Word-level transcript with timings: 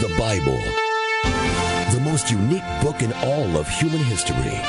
The 0.00 0.14
Bible, 0.16 0.56
the 1.92 2.00
most 2.04 2.30
unique 2.30 2.62
book 2.80 3.02
in 3.02 3.12
all 3.14 3.56
of 3.56 3.68
human 3.68 3.98
history. 3.98 4.60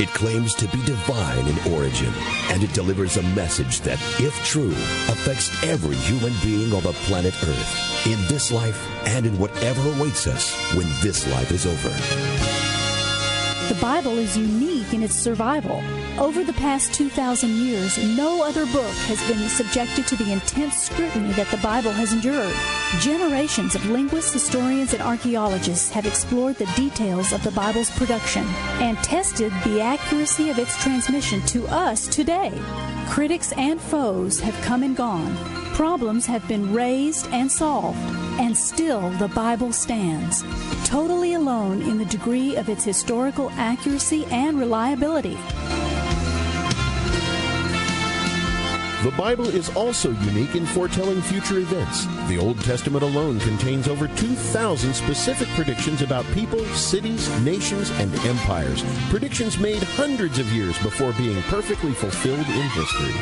It 0.00 0.08
claims 0.08 0.52
to 0.54 0.66
be 0.66 0.84
divine 0.84 1.46
in 1.46 1.72
origin, 1.72 2.12
and 2.50 2.64
it 2.64 2.72
delivers 2.72 3.18
a 3.18 3.22
message 3.34 3.80
that, 3.82 4.00
if 4.18 4.34
true, 4.44 4.72
affects 4.72 5.62
every 5.62 5.94
human 5.94 6.32
being 6.42 6.72
on 6.72 6.82
the 6.82 6.92
planet 7.04 7.34
Earth, 7.44 8.06
in 8.06 8.18
this 8.26 8.50
life 8.50 8.84
and 9.06 9.26
in 9.26 9.38
whatever 9.38 9.80
awaits 9.92 10.26
us 10.26 10.52
when 10.74 10.88
this 11.00 11.30
life 11.30 11.52
is 11.52 11.64
over. 11.64 11.90
The 13.72 13.80
Bible 13.80 14.18
is 14.18 14.36
unique 14.36 14.92
in 14.92 15.04
its 15.04 15.14
survival. 15.14 15.84
Over 16.22 16.44
the 16.44 16.52
past 16.52 16.94
2,000 16.94 17.50
years, 17.50 17.98
no 18.16 18.44
other 18.44 18.64
book 18.66 18.94
has 19.10 19.20
been 19.28 19.48
subjected 19.48 20.06
to 20.06 20.14
the 20.14 20.30
intense 20.30 20.76
scrutiny 20.76 21.32
that 21.32 21.48
the 21.48 21.56
Bible 21.56 21.90
has 21.90 22.12
endured. 22.12 22.54
Generations 23.00 23.74
of 23.74 23.90
linguists, 23.90 24.32
historians, 24.32 24.92
and 24.92 25.02
archaeologists 25.02 25.90
have 25.90 26.06
explored 26.06 26.54
the 26.58 26.72
details 26.76 27.32
of 27.32 27.42
the 27.42 27.50
Bible's 27.50 27.90
production 27.90 28.44
and 28.78 28.96
tested 28.98 29.50
the 29.64 29.80
accuracy 29.80 30.48
of 30.48 30.60
its 30.60 30.80
transmission 30.80 31.40
to 31.46 31.66
us 31.66 32.06
today. 32.06 32.52
Critics 33.08 33.50
and 33.56 33.80
foes 33.80 34.38
have 34.38 34.54
come 34.62 34.84
and 34.84 34.96
gone. 34.96 35.36
Problems 35.74 36.24
have 36.26 36.46
been 36.46 36.72
raised 36.72 37.26
and 37.32 37.50
solved, 37.50 37.98
and 38.38 38.56
still 38.56 39.10
the 39.18 39.26
Bible 39.26 39.72
stands, 39.72 40.44
totally 40.84 41.34
alone 41.34 41.82
in 41.82 41.98
the 41.98 42.04
degree 42.04 42.54
of 42.54 42.68
its 42.68 42.84
historical 42.84 43.50
accuracy 43.56 44.24
and 44.26 44.56
reliability. 44.56 45.36
The 49.02 49.10
Bible 49.18 49.48
is 49.48 49.68
also 49.74 50.12
unique 50.12 50.54
in 50.54 50.64
foretelling 50.64 51.22
future 51.22 51.58
events. 51.58 52.06
The 52.28 52.38
Old 52.38 52.60
Testament 52.62 53.02
alone 53.02 53.40
contains 53.40 53.88
over 53.88 54.06
2,000 54.06 54.94
specific 54.94 55.48
predictions 55.56 56.02
about 56.02 56.24
people, 56.26 56.64
cities, 56.66 57.28
nations, 57.40 57.90
and 57.98 58.14
empires. 58.20 58.84
Predictions 59.10 59.58
made 59.58 59.82
hundreds 59.82 60.38
of 60.38 60.52
years 60.52 60.78
before 60.84 61.12
being 61.14 61.42
perfectly 61.42 61.90
fulfilled 61.90 62.46
in 62.46 62.68
history. 62.70 63.12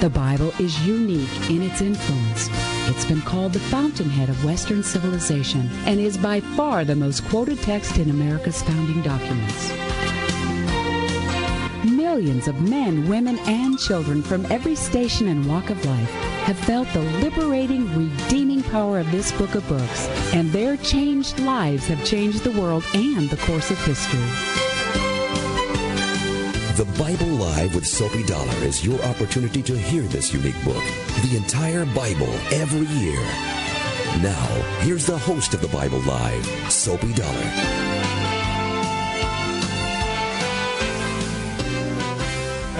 The 0.00 0.10
Bible 0.10 0.52
is 0.58 0.84
unique 0.84 1.48
in 1.48 1.62
its 1.62 1.80
influence. 1.80 2.48
It's 2.88 3.04
been 3.04 3.22
called 3.22 3.52
the 3.52 3.60
fountainhead 3.60 4.28
of 4.28 4.44
Western 4.44 4.82
civilization 4.82 5.70
and 5.86 6.00
is 6.00 6.18
by 6.18 6.40
far 6.40 6.84
the 6.84 6.96
most 6.96 7.24
quoted 7.28 7.62
text 7.62 7.96
in 7.96 8.10
America's 8.10 8.60
founding 8.60 9.02
documents. 9.02 9.70
Millions 12.10 12.48
of 12.48 12.60
men, 12.68 13.08
women, 13.08 13.38
and 13.46 13.78
children 13.78 14.20
from 14.20 14.44
every 14.46 14.74
station 14.74 15.28
and 15.28 15.48
walk 15.48 15.70
of 15.70 15.84
life 15.86 16.10
have 16.42 16.58
felt 16.58 16.88
the 16.92 17.02
liberating, 17.22 17.86
redeeming 17.96 18.64
power 18.64 18.98
of 18.98 19.08
this 19.12 19.30
book 19.30 19.54
of 19.54 19.66
books, 19.68 20.08
and 20.34 20.50
their 20.50 20.76
changed 20.78 21.38
lives 21.38 21.86
have 21.86 22.04
changed 22.04 22.42
the 22.42 22.60
world 22.60 22.84
and 22.94 23.30
the 23.30 23.36
course 23.46 23.70
of 23.70 23.78
history. 23.84 24.18
The 26.74 26.90
Bible 26.98 27.28
Live 27.28 27.76
with 27.76 27.86
Soapy 27.86 28.24
Dollar 28.24 28.56
is 28.64 28.84
your 28.84 29.00
opportunity 29.04 29.62
to 29.62 29.78
hear 29.78 30.02
this 30.02 30.34
unique 30.34 30.64
book, 30.64 30.82
the 31.22 31.36
entire 31.36 31.86
Bible, 31.94 32.34
every 32.50 32.88
year. 32.98 33.22
Now, 34.20 34.46
here's 34.80 35.06
the 35.06 35.16
host 35.16 35.54
of 35.54 35.60
the 35.60 35.68
Bible 35.68 36.00
Live, 36.00 36.44
Soapy 36.72 37.14
Dollar. 37.14 37.99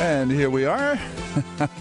And 0.00 0.30
here 0.30 0.48
we 0.48 0.64
are, 0.64 0.98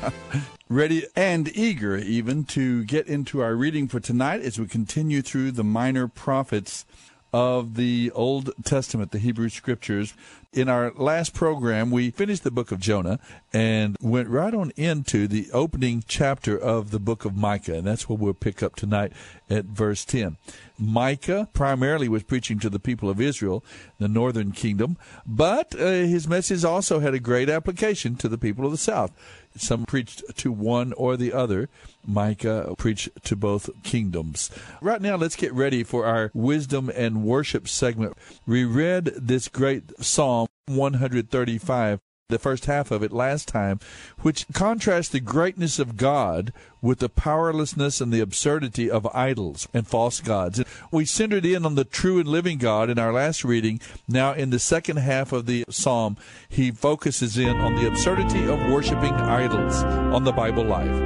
ready 0.70 1.06
and 1.16 1.48
eager 1.56 1.96
even 1.96 2.44
to 2.46 2.84
get 2.84 3.08
into 3.08 3.42
our 3.42 3.56
reading 3.56 3.88
for 3.88 4.02
tonight 4.02 4.42
as 4.42 4.60
we 4.60 4.68
continue 4.68 5.22
through 5.22 5.52
the 5.52 5.64
minor 5.64 6.10
prophets 6.10 6.86
of 7.32 7.76
the 7.76 8.12
Old 8.16 8.52
Testament, 8.64 9.12
the 9.12 9.20
Hebrew 9.20 9.50
Scriptures. 9.50 10.14
In 10.52 10.68
our 10.68 10.92
last 10.96 11.36
program, 11.36 11.92
we 11.92 12.10
finished 12.10 12.44
the 12.44 12.50
book 12.50 12.72
of 12.72 12.80
Jonah 12.80 13.20
and 13.54 13.96
went 14.02 14.30
right 14.30 14.54
on 14.54 14.72
into 14.76 15.28
the 15.28 15.48
opening 15.52 16.04
chapter 16.08 16.58
of 16.58 16.90
the 16.90 17.00
book 17.00 17.24
of 17.24 17.36
Micah, 17.36 17.76
and 17.76 17.86
that's 17.86 18.10
what 18.10 18.18
we'll 18.18 18.34
pick 18.34 18.64
up 18.64 18.76
tonight 18.76 19.14
at 19.48 19.66
verse 19.66 20.06
10. 20.06 20.38
Micah 20.80 21.48
primarily 21.54 22.10
was 22.10 22.24
preaching 22.24 22.58
to 22.60 22.70
the 22.70 22.80
people 22.80 23.10
of 23.10 23.22
Israel, 23.22 23.64
the 24.00 24.08
northern 24.08 24.52
kingdom, 24.52 24.98
but 25.26 25.76
uh, 25.76 25.86
his 25.86 26.28
message 26.28 26.64
also 26.64 27.00
had 27.00 27.14
a 27.14 27.20
great 27.20 27.50
application 27.50 28.16
to 28.16 28.28
the 28.28 28.38
people 28.38 28.66
of 28.66 28.72
the 28.72 28.78
south. 28.78 29.12
Some 29.56 29.86
preached 29.86 30.24
to 30.38 30.52
one 30.52 30.94
or 30.94 31.18
the 31.18 31.34
other. 31.34 31.70
Micah 32.06 32.74
preached 32.78 33.10
to 33.24 33.36
both 33.36 33.70
kingdoms. 33.84 34.50
Right 34.82 35.02
now, 35.02 35.16
let's 35.16 35.36
get 35.36 35.54
ready 35.54 35.84
for 35.84 36.06
our 36.06 36.32
wisdom 36.34 36.92
and 36.96 37.24
worship 37.24 37.68
segment. 37.68 38.18
We 38.46 38.64
read 38.64 39.06
this 39.16 39.48
great 39.48 39.92
Psalm 40.04 40.48
135 40.68 42.00
the 42.30 42.38
first 42.38 42.66
half 42.66 42.92
of 42.92 43.02
it 43.02 43.12
last 43.12 43.48
time, 43.48 43.80
which 44.22 44.46
contrasts 44.54 45.10
the 45.10 45.20
greatness 45.20 45.80
of 45.80 45.98
God 45.98 46.54
with 46.80 47.00
the 47.00 47.10
powerlessness 47.10 48.00
and 48.00 48.14
the 48.14 48.20
absurdity 48.20 48.90
of 48.90 49.08
idols 49.16 49.68
and 49.74 49.88
false 49.88 50.22
gods. 50.22 50.64
We 50.92 51.06
centered 51.06 51.44
in 51.44 51.66
on 51.66 51.74
the 51.74 51.84
true 51.84 52.20
and 52.20 52.28
living 52.28 52.60
God 52.60 52.92
in 52.92 53.00
our 53.00 53.12
last 53.12 53.44
reading. 53.44 53.82
Now, 54.08 54.34
in 54.34 54.52
the 54.52 54.60
second 54.60 54.98
half 54.98 55.32
of 55.34 55.48
the 55.48 55.66
psalm, 55.72 56.18
he 56.48 56.70
focuses 56.70 57.36
in 57.36 57.58
on 57.58 57.74
the 57.74 57.88
absurdity 57.88 58.46
of 58.48 58.60
worshiping 58.72 59.14
idols 59.14 59.82
on 59.84 60.24
the 60.24 60.32
Bible 60.32 60.64
Live. 60.64 61.00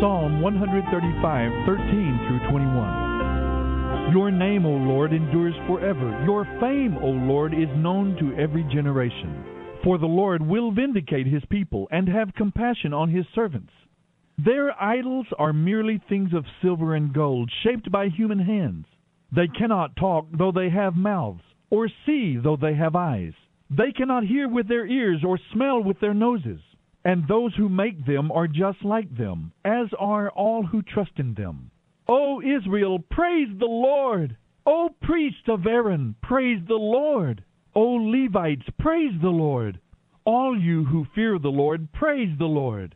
Psalm 0.00 0.40
135, 0.42 1.52
13 1.64 2.18
through 2.26 2.50
21. 2.50 4.12
Your 4.12 4.32
name, 4.32 4.66
O 4.66 4.70
Lord, 4.70 5.12
endures 5.12 5.54
forever. 5.68 6.24
Your 6.24 6.44
fame, 6.58 6.98
O 7.02 7.06
Lord, 7.06 7.54
is 7.54 7.68
known 7.76 8.16
to 8.16 8.34
every 8.36 8.64
generation. 8.64 9.47
For 9.84 9.96
the 9.96 10.06
Lord 10.06 10.42
will 10.42 10.72
vindicate 10.72 11.26
his 11.26 11.44
people 11.46 11.88
and 11.90 12.08
have 12.08 12.34
compassion 12.34 12.92
on 12.92 13.10
his 13.10 13.26
servants. 13.34 13.72
Their 14.36 14.80
idols 14.80 15.26
are 15.38 15.52
merely 15.52 15.98
things 15.98 16.32
of 16.32 16.44
silver 16.62 16.94
and 16.94 17.12
gold, 17.12 17.50
shaped 17.62 17.90
by 17.90 18.08
human 18.08 18.38
hands. 18.38 18.86
They 19.32 19.48
cannot 19.48 19.96
talk, 19.96 20.26
though 20.32 20.52
they 20.52 20.70
have 20.70 20.96
mouths, 20.96 21.42
or 21.70 21.88
see, 22.06 22.36
though 22.36 22.56
they 22.56 22.74
have 22.74 22.96
eyes. 22.96 23.34
They 23.70 23.92
cannot 23.92 24.24
hear 24.24 24.48
with 24.48 24.68
their 24.68 24.86
ears, 24.86 25.22
or 25.24 25.38
smell 25.52 25.82
with 25.82 26.00
their 26.00 26.14
noses. 26.14 26.60
And 27.04 27.26
those 27.26 27.54
who 27.54 27.68
make 27.68 28.04
them 28.04 28.32
are 28.32 28.48
just 28.48 28.84
like 28.84 29.16
them, 29.16 29.52
as 29.64 29.88
are 29.98 30.30
all 30.30 30.64
who 30.64 30.82
trust 30.82 31.18
in 31.18 31.34
them. 31.34 31.70
O 32.08 32.40
Israel, 32.40 32.98
praise 33.10 33.48
the 33.58 33.66
Lord! 33.66 34.36
O 34.66 34.90
priests 35.02 35.48
of 35.48 35.66
Aaron, 35.66 36.14
praise 36.22 36.62
the 36.66 36.74
Lord! 36.74 37.44
O 37.74 37.82
Levites, 37.82 38.66
praise 38.78 39.12
the 39.20 39.28
Lord. 39.28 39.80
All 40.24 40.58
you 40.58 40.84
who 40.84 41.06
fear 41.14 41.38
the 41.38 41.48
Lord, 41.48 41.92
praise 41.92 42.36
the 42.38 42.44
Lord. 42.44 42.94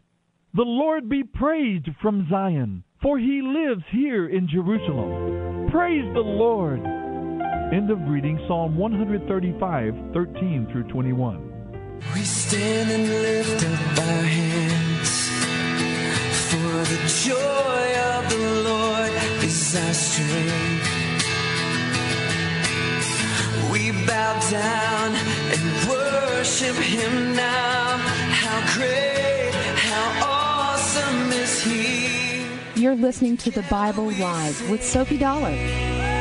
The 0.55 0.62
Lord 0.62 1.09
be 1.09 1.25
praised 1.25 1.88
from 2.00 2.29
Zion, 2.29 2.85
for 3.00 3.19
he 3.19 3.41
lives 3.43 3.85
here 3.91 4.29
in 4.29 4.49
Jerusalem. 4.49 5.70
Praise 5.70 6.05
the 6.12 6.20
Lord. 6.20 6.81
End 7.73 7.91
of 7.91 7.99
reading 8.06 8.38
Psalm 8.46 8.76
135, 8.76 9.94
13 10.12 10.69
through 10.70 10.85
21. 10.85 11.52
We 12.14 12.20
stand 12.20 12.91
and 12.91 13.08
lift 13.08 13.64
up 13.64 13.99
our 13.99 14.23
hands, 14.25 15.31
for 16.50 16.85
the 16.93 17.00
joy 17.25 18.00
of 18.12 18.29
the 18.29 18.62
Lord 18.69 19.12
is 19.43 19.76
our 19.76 19.94
strength. 19.94 21.01
Bow 24.06 24.50
down 24.50 25.14
and 25.52 25.88
worship 25.88 26.76
Him 26.76 27.34
now. 27.34 27.99
How 28.43 28.75
great, 28.76 29.52
how 29.76 30.26
awesome 30.26 31.32
is 31.32 31.62
He. 31.62 32.44
You're 32.81 32.96
listening 32.96 33.37
to 33.38 33.50
the 33.50 33.62
Bible 33.62 34.06
Live 34.06 34.70
with 34.70 34.84
Soapy 34.84 35.19
Dollar. 35.19 36.12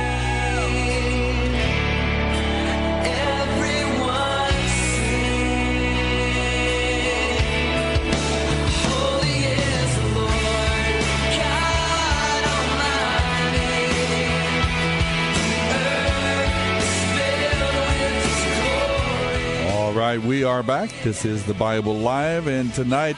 Are 20.51 20.61
back. 20.61 20.91
This 21.01 21.23
is 21.23 21.45
the 21.45 21.53
Bible 21.53 21.93
Live, 21.93 22.45
and 22.45 22.73
tonight, 22.73 23.15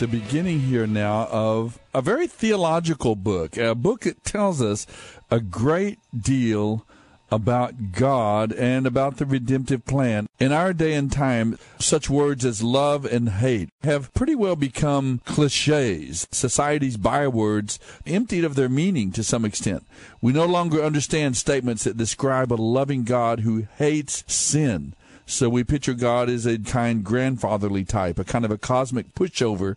the 0.00 0.08
beginning 0.08 0.58
here 0.58 0.84
now 0.84 1.28
of 1.30 1.78
a 1.94 2.02
very 2.02 2.26
theological 2.26 3.14
book, 3.14 3.56
a 3.56 3.76
book 3.76 4.00
that 4.00 4.24
tells 4.24 4.60
us 4.60 4.84
a 5.30 5.38
great 5.38 6.00
deal 6.12 6.84
about 7.30 7.92
God 7.92 8.52
and 8.52 8.84
about 8.84 9.18
the 9.18 9.26
redemptive 9.26 9.84
plan. 9.84 10.26
In 10.40 10.50
our 10.50 10.72
day 10.72 10.94
and 10.94 11.12
time, 11.12 11.56
such 11.78 12.10
words 12.10 12.44
as 12.44 12.64
love 12.64 13.04
and 13.04 13.28
hate 13.28 13.68
have 13.84 14.12
pretty 14.12 14.34
well 14.34 14.56
become 14.56 15.20
cliches, 15.24 16.26
society's 16.32 16.96
bywords, 16.96 17.78
emptied 18.08 18.42
of 18.44 18.56
their 18.56 18.68
meaning 18.68 19.12
to 19.12 19.22
some 19.22 19.44
extent. 19.44 19.86
We 20.20 20.32
no 20.32 20.46
longer 20.46 20.82
understand 20.82 21.36
statements 21.36 21.84
that 21.84 21.96
describe 21.96 22.52
a 22.52 22.54
loving 22.54 23.04
God 23.04 23.40
who 23.40 23.68
hates 23.78 24.24
sin. 24.26 24.94
So 25.30 25.48
we 25.48 25.62
picture 25.62 25.94
God 25.94 26.28
as 26.28 26.44
a 26.44 26.58
kind 26.58 27.04
grandfatherly 27.04 27.84
type, 27.84 28.18
a 28.18 28.24
kind 28.24 28.44
of 28.44 28.50
a 28.50 28.58
cosmic 28.58 29.14
pushover. 29.14 29.76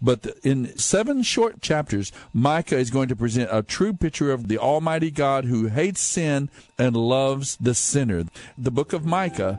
But 0.00 0.26
in 0.42 0.76
seven 0.78 1.22
short 1.22 1.60
chapters, 1.60 2.10
Micah 2.32 2.78
is 2.78 2.90
going 2.90 3.08
to 3.08 3.16
present 3.16 3.50
a 3.52 3.62
true 3.62 3.92
picture 3.92 4.32
of 4.32 4.48
the 4.48 4.56
Almighty 4.56 5.10
God 5.10 5.44
who 5.44 5.66
hates 5.66 6.00
sin 6.00 6.48
and 6.78 6.96
loves 6.96 7.56
the 7.56 7.74
sinner. 7.74 8.24
The 8.56 8.70
book 8.70 8.94
of 8.94 9.04
Micah 9.04 9.58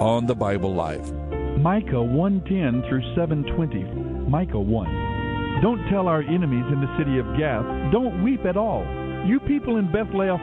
on 0.00 0.26
the 0.26 0.36
Bible 0.36 0.72
Live. 0.72 1.12
Micah 1.58 2.02
110 2.02 2.88
through 2.88 3.02
720. 3.16 4.30
Micah 4.30 4.60
1. 4.60 5.60
Don't 5.60 5.88
tell 5.90 6.06
our 6.06 6.22
enemies 6.22 6.66
in 6.72 6.80
the 6.80 6.96
city 6.98 7.18
of 7.18 7.26
Gath, 7.36 7.66
don't 7.90 8.22
weep 8.22 8.44
at 8.44 8.56
all. 8.56 8.86
You 9.26 9.40
people 9.40 9.78
in 9.78 9.90
Bethlehem, 9.90 10.38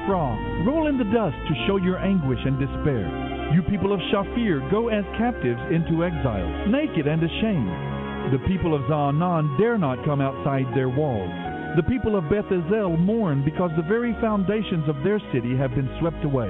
roll 0.67 0.87
in 0.87 0.97
the 0.97 1.05
dust 1.05 1.37
to 1.47 1.65
show 1.67 1.77
your 1.77 1.99
anguish 1.99 2.39
and 2.43 2.59
despair. 2.59 3.30
You 3.53 3.61
people 3.63 3.91
of 3.91 3.99
Shaphir, 4.11 4.63
go 4.71 4.87
as 4.87 5.03
captives 5.17 5.59
into 5.75 6.05
exile, 6.05 6.47
naked 6.71 7.05
and 7.05 7.21
ashamed. 7.21 8.31
The 8.31 8.39
people 8.47 8.73
of 8.73 8.81
Zaanan 8.83 9.59
dare 9.59 9.77
not 9.77 10.05
come 10.05 10.21
outside 10.21 10.63
their 10.73 10.87
walls. 10.87 11.29
The 11.75 11.83
people 11.83 12.15
of 12.15 12.29
Beth 12.29 12.47
Ezel 12.47 12.97
mourn 12.97 13.43
because 13.43 13.71
the 13.75 13.83
very 13.83 14.15
foundations 14.21 14.87
of 14.87 14.95
their 15.03 15.19
city 15.33 15.55
have 15.57 15.75
been 15.75 15.89
swept 15.99 16.23
away. 16.23 16.47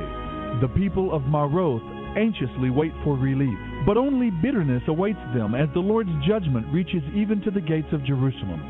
The 0.61 0.69
people 0.77 1.11
of 1.11 1.23
Maroth 1.23 1.81
anxiously 2.17 2.69
wait 2.69 2.93
for 3.03 3.17
relief, 3.17 3.57
but 3.85 3.97
only 3.97 4.29
bitterness 4.29 4.83
awaits 4.87 5.25
them 5.33 5.55
as 5.55 5.69
the 5.73 5.79
Lord's 5.79 6.13
judgment 6.27 6.67
reaches 6.71 7.01
even 7.15 7.41
to 7.41 7.49
the 7.49 7.61
gates 7.61 7.89
of 7.93 8.05
Jerusalem. 8.05 8.61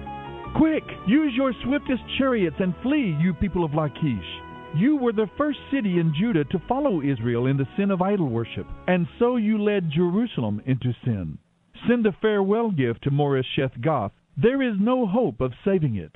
Quick, 0.56 0.84
use 1.06 1.34
your 1.36 1.52
swiftest 1.64 2.04
chariots 2.18 2.58
and 2.60 2.74
flee, 2.82 3.18
you 3.20 3.34
people 3.34 3.66
of 3.66 3.74
Lachish. 3.74 4.30
You 4.74 4.96
were 4.96 5.12
the 5.12 5.30
first 5.38 5.60
city 5.70 6.00
in 6.00 6.14
Judah 6.14 6.46
to 6.46 6.60
follow 6.60 7.02
Israel 7.02 7.46
in 7.46 7.58
the 7.58 7.68
sin 7.76 7.92
of 7.92 8.02
idol 8.02 8.30
worship, 8.30 8.66
and 8.88 9.06
so 9.20 9.36
you 9.36 9.62
led 9.62 9.92
Jerusalem 9.92 10.62
into 10.66 10.94
sin. 11.04 11.38
Send 11.88 12.06
a 12.06 12.14
farewell 12.14 12.72
gift 12.72 13.04
to 13.04 13.12
Moresheth 13.12 13.82
Gath. 13.82 14.14
There 14.38 14.62
is 14.62 14.80
no 14.80 15.06
hope 15.06 15.42
of 15.42 15.54
saving 15.66 15.96
it. 15.96 16.16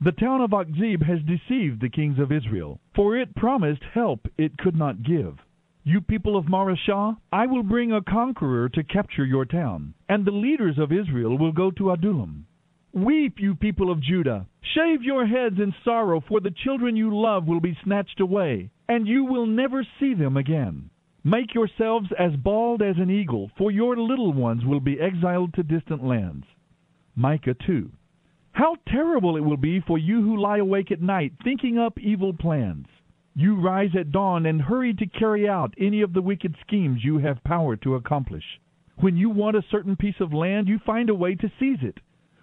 The 0.00 0.12
town 0.12 0.40
of 0.40 0.52
Achzib 0.52 1.02
has 1.02 1.20
deceived 1.22 1.82
the 1.82 1.90
kings 1.90 2.18
of 2.18 2.32
Israel, 2.32 2.80
for 2.94 3.14
it 3.14 3.36
promised 3.36 3.84
help 3.92 4.26
it 4.38 4.56
could 4.56 4.74
not 4.74 5.02
give. 5.02 5.36
You 5.84 6.00
people 6.00 6.34
of 6.34 6.46
Mareshah, 6.46 7.18
I 7.30 7.46
will 7.46 7.62
bring 7.62 7.92
a 7.92 8.00
conqueror 8.00 8.70
to 8.70 8.82
capture 8.84 9.26
your 9.26 9.44
town, 9.44 9.92
and 10.08 10.24
the 10.24 10.30
leaders 10.30 10.78
of 10.78 10.92
Israel 10.92 11.36
will 11.36 11.52
go 11.52 11.70
to 11.72 11.90
Adullam. 11.90 12.46
Weep, 12.94 13.40
you 13.40 13.54
people 13.54 13.90
of 13.90 14.02
Judah. 14.02 14.46
Shave 14.74 15.02
your 15.02 15.26
heads 15.26 15.56
in 15.58 15.74
sorrow, 15.82 16.20
for 16.20 16.40
the 16.40 16.50
children 16.50 16.94
you 16.94 17.18
love 17.18 17.46
will 17.46 17.60
be 17.60 17.78
snatched 17.82 18.20
away, 18.20 18.70
and 18.86 19.08
you 19.08 19.24
will 19.24 19.46
never 19.46 19.82
see 19.98 20.12
them 20.12 20.36
again. 20.36 20.90
Make 21.24 21.54
yourselves 21.54 22.08
as 22.18 22.36
bald 22.36 22.82
as 22.82 22.96
an 22.98 23.10
eagle, 23.10 23.50
for 23.56 23.70
your 23.70 23.96
little 23.96 24.34
ones 24.34 24.66
will 24.66 24.80
be 24.80 25.00
exiled 25.00 25.54
to 25.54 25.62
distant 25.62 26.04
lands. 26.04 26.44
Micah 27.16 27.54
2. 27.66 27.90
How 28.52 28.76
terrible 28.86 29.38
it 29.38 29.44
will 29.44 29.56
be 29.56 29.80
for 29.80 29.96
you 29.96 30.20
who 30.20 30.36
lie 30.36 30.58
awake 30.58 30.92
at 30.92 31.00
night, 31.00 31.32
thinking 31.42 31.78
up 31.78 31.98
evil 31.98 32.34
plans. 32.34 32.88
You 33.34 33.58
rise 33.58 33.96
at 33.98 34.12
dawn 34.12 34.44
and 34.44 34.60
hurry 34.60 34.92
to 34.92 35.06
carry 35.06 35.48
out 35.48 35.72
any 35.78 36.02
of 36.02 36.12
the 36.12 36.20
wicked 36.20 36.56
schemes 36.60 37.02
you 37.02 37.16
have 37.18 37.42
power 37.42 37.74
to 37.76 37.94
accomplish. 37.94 38.44
When 38.96 39.16
you 39.16 39.30
want 39.30 39.56
a 39.56 39.64
certain 39.70 39.96
piece 39.96 40.20
of 40.20 40.34
land, 40.34 40.68
you 40.68 40.78
find 40.84 41.08
a 41.08 41.14
way 41.14 41.34
to 41.36 41.52
seize 41.58 41.82
it. 41.82 41.98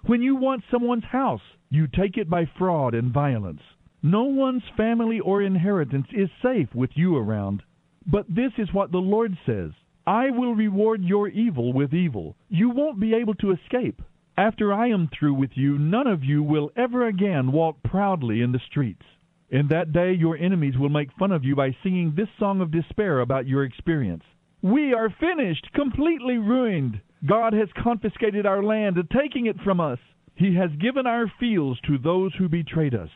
When 0.06 0.22
you 0.22 0.36
want 0.36 0.64
someone's 0.72 1.04
house, 1.04 1.42
you 1.70 1.88
take 1.88 2.18
it 2.18 2.30
by 2.30 2.46
fraud 2.58 2.94
and 2.94 3.14
violence. 3.14 3.62
No 4.02 4.24
one's 4.24 4.64
family 4.78 5.20
or 5.20 5.42
inheritance 5.42 6.08
is 6.14 6.30
safe 6.42 6.74
with 6.74 6.92
you 6.96 7.18
around. 7.18 7.64
But 8.06 8.26
this 8.28 8.54
is 8.58 8.74
what 8.74 8.92
the 8.92 8.98
Lord 8.98 9.38
says 9.46 9.72
I 10.08 10.32
will 10.32 10.56
reward 10.56 11.04
your 11.04 11.28
evil 11.28 11.74
with 11.74 11.94
evil. 11.94 12.36
You 12.48 12.70
won't 12.70 13.00
be 13.00 13.14
able 13.14 13.36
to 13.36 13.52
escape. 13.52 14.02
After 14.38 14.74
I 14.74 14.88
am 14.88 15.10
through 15.10 15.34
with 15.34 15.52
you, 15.56 15.78
none 15.78 16.08
of 16.08 16.24
you 16.24 16.42
will 16.42 16.72
ever 16.78 17.06
again 17.06 17.52
walk 17.52 17.84
proudly 17.84 18.42
in 18.42 18.54
the 18.54 18.60
streets. 18.60 19.06
In 19.50 19.68
that 19.68 19.92
day, 19.92 20.14
your 20.14 20.38
enemies 20.38 20.78
will 20.78 20.90
make 20.90 21.12
fun 21.12 21.32
of 21.32 21.44
you 21.44 21.56
by 21.56 21.76
singing 21.84 22.14
this 22.16 22.30
song 22.40 22.62
of 22.62 22.72
despair 22.72 23.20
about 23.20 23.48
your 23.48 23.64
experience. 23.66 24.24
We 24.62 24.94
are 24.94 25.10
finished, 25.10 25.74
completely 25.74 26.38
ruined. 26.38 27.02
God 27.26 27.54
has 27.54 27.68
confiscated 27.84 28.46
our 28.46 28.64
land, 28.64 28.98
taking 29.12 29.48
it 29.48 29.60
from 29.64 29.80
us. 29.80 30.00
He 30.36 30.56
has 30.56 30.70
given 30.80 31.06
our 31.06 31.32
fields 31.40 31.80
to 31.82 31.98
those 31.98 32.34
who 32.36 32.48
betrayed 32.48 32.96
us. 32.96 33.10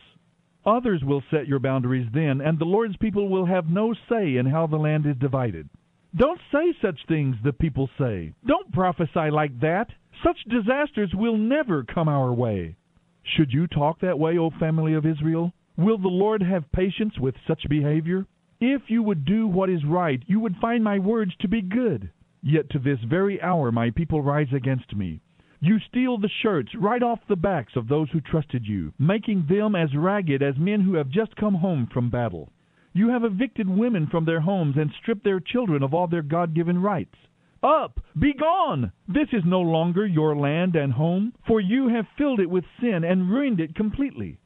Others 0.66 1.04
will 1.04 1.24
set 1.30 1.48
your 1.48 1.60
boundaries 1.60 2.08
then, 2.14 2.42
and 2.42 2.60
the 2.60 2.66
Lord's 2.66 2.98
people 2.98 3.30
will 3.30 3.46
have 3.46 3.70
no 3.70 3.94
say 4.10 4.38
in 4.38 4.46
how 4.46 4.68
the 4.68 4.78
land 4.78 5.06
is 5.06 5.16
divided. 5.18 5.70
Don't 6.16 6.40
say 6.52 6.74
such 6.82 7.00
things, 7.08 7.36
the 7.44 7.54
people 7.54 7.90
say. 7.98 8.34
Don't 8.46 8.72
prophesy 8.72 9.32
like 9.32 9.60
that. 9.62 9.88
Such 10.24 10.38
disasters 10.50 11.12
will 11.14 11.38
never 11.38 11.84
come 11.84 12.08
our 12.08 12.34
way. 12.34 12.76
Should 13.24 13.52
you 13.52 13.68
talk 13.68 14.00
that 14.02 14.20
way, 14.20 14.38
O 14.38 14.50
family 14.60 14.94
of 14.94 15.06
Israel? 15.06 15.54
Will 15.78 15.98
the 15.98 16.08
Lord 16.08 16.44
have 16.44 16.72
patience 16.72 17.18
with 17.18 17.36
such 17.48 17.68
behavior? 17.70 18.26
If 18.60 18.84
you 18.90 19.02
would 19.02 19.26
do 19.26 19.48
what 19.48 19.70
is 19.70 19.84
right, 19.86 20.22
you 20.28 20.40
would 20.40 20.56
find 20.58 20.84
my 20.84 21.00
words 21.00 21.32
to 21.40 21.48
be 21.48 21.62
good. 21.62 22.12
Yet 22.45 22.69
to 22.72 22.80
this 22.80 23.00
very 23.00 23.42
hour 23.42 23.72
my 23.72 23.90
people 23.90 24.22
rise 24.22 24.51
against 24.51 24.94
me. 24.94 25.22
You 25.62 25.80
steal 25.80 26.18
the 26.18 26.28
shirts 26.28 26.75
right 26.75 27.01
off 27.01 27.25
the 27.25 27.38
backs 27.38 27.78
of 27.78 27.88
those 27.88 28.10
who 28.10 28.19
trusted 28.19 28.68
you, 28.68 28.91
making 29.00 29.46
them 29.48 29.75
as 29.75 29.96
ragged 29.96 30.44
as 30.44 30.58
men 30.58 30.82
who 30.82 30.96
have 30.96 31.08
just 31.08 31.38
come 31.38 31.56
home 31.56 31.88
from 31.88 32.10
battle. 32.10 32.51
You 32.91 33.08
have 33.08 33.24
evicted 33.24 33.70
women 33.70 34.08
from 34.08 34.25
their 34.25 34.41
homes 34.41 34.75
and 34.75 34.91
stripped 34.91 35.24
their 35.24 35.39
children 35.39 35.84
of 35.84 35.94
all 35.94 36.08
their 36.08 36.22
God 36.22 36.53
given 36.53 36.82
rights. 36.82 37.15
Up! 37.63 38.01
Be 38.20 38.34
gone! 38.34 38.91
This 39.08 39.29
is 39.32 39.46
no 39.46 39.62
longer 39.62 40.06
your 40.06 40.36
land 40.36 40.75
and 40.75 40.91
home, 40.91 41.32
for 41.48 41.62
you 41.62 41.88
have 41.88 42.08
filled 42.18 42.41
it 42.41 42.50
with 42.50 42.65
sin 42.82 43.06
and 43.06 43.32
ruined 43.32 43.62
it 43.62 43.74
completely. 43.74 44.38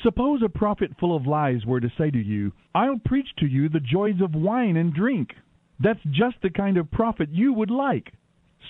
Suppose 0.00 0.42
a 0.42 0.48
prophet 0.48 0.92
full 0.96 1.16
of 1.16 1.26
lies 1.26 1.66
were 1.66 1.80
to 1.80 1.90
say 1.98 2.12
to 2.12 2.22
you, 2.22 2.52
I'll 2.72 3.00
preach 3.04 3.34
to 3.38 3.46
you 3.46 3.68
the 3.68 3.80
joys 3.80 4.20
of 4.20 4.36
wine 4.36 4.76
and 4.76 4.94
drink. 4.94 5.34
That's 5.80 6.02
just 6.10 6.36
the 6.42 6.50
kind 6.50 6.76
of 6.76 6.90
prophet 6.90 7.28
you 7.30 7.52
would 7.52 7.70
like. 7.70 8.12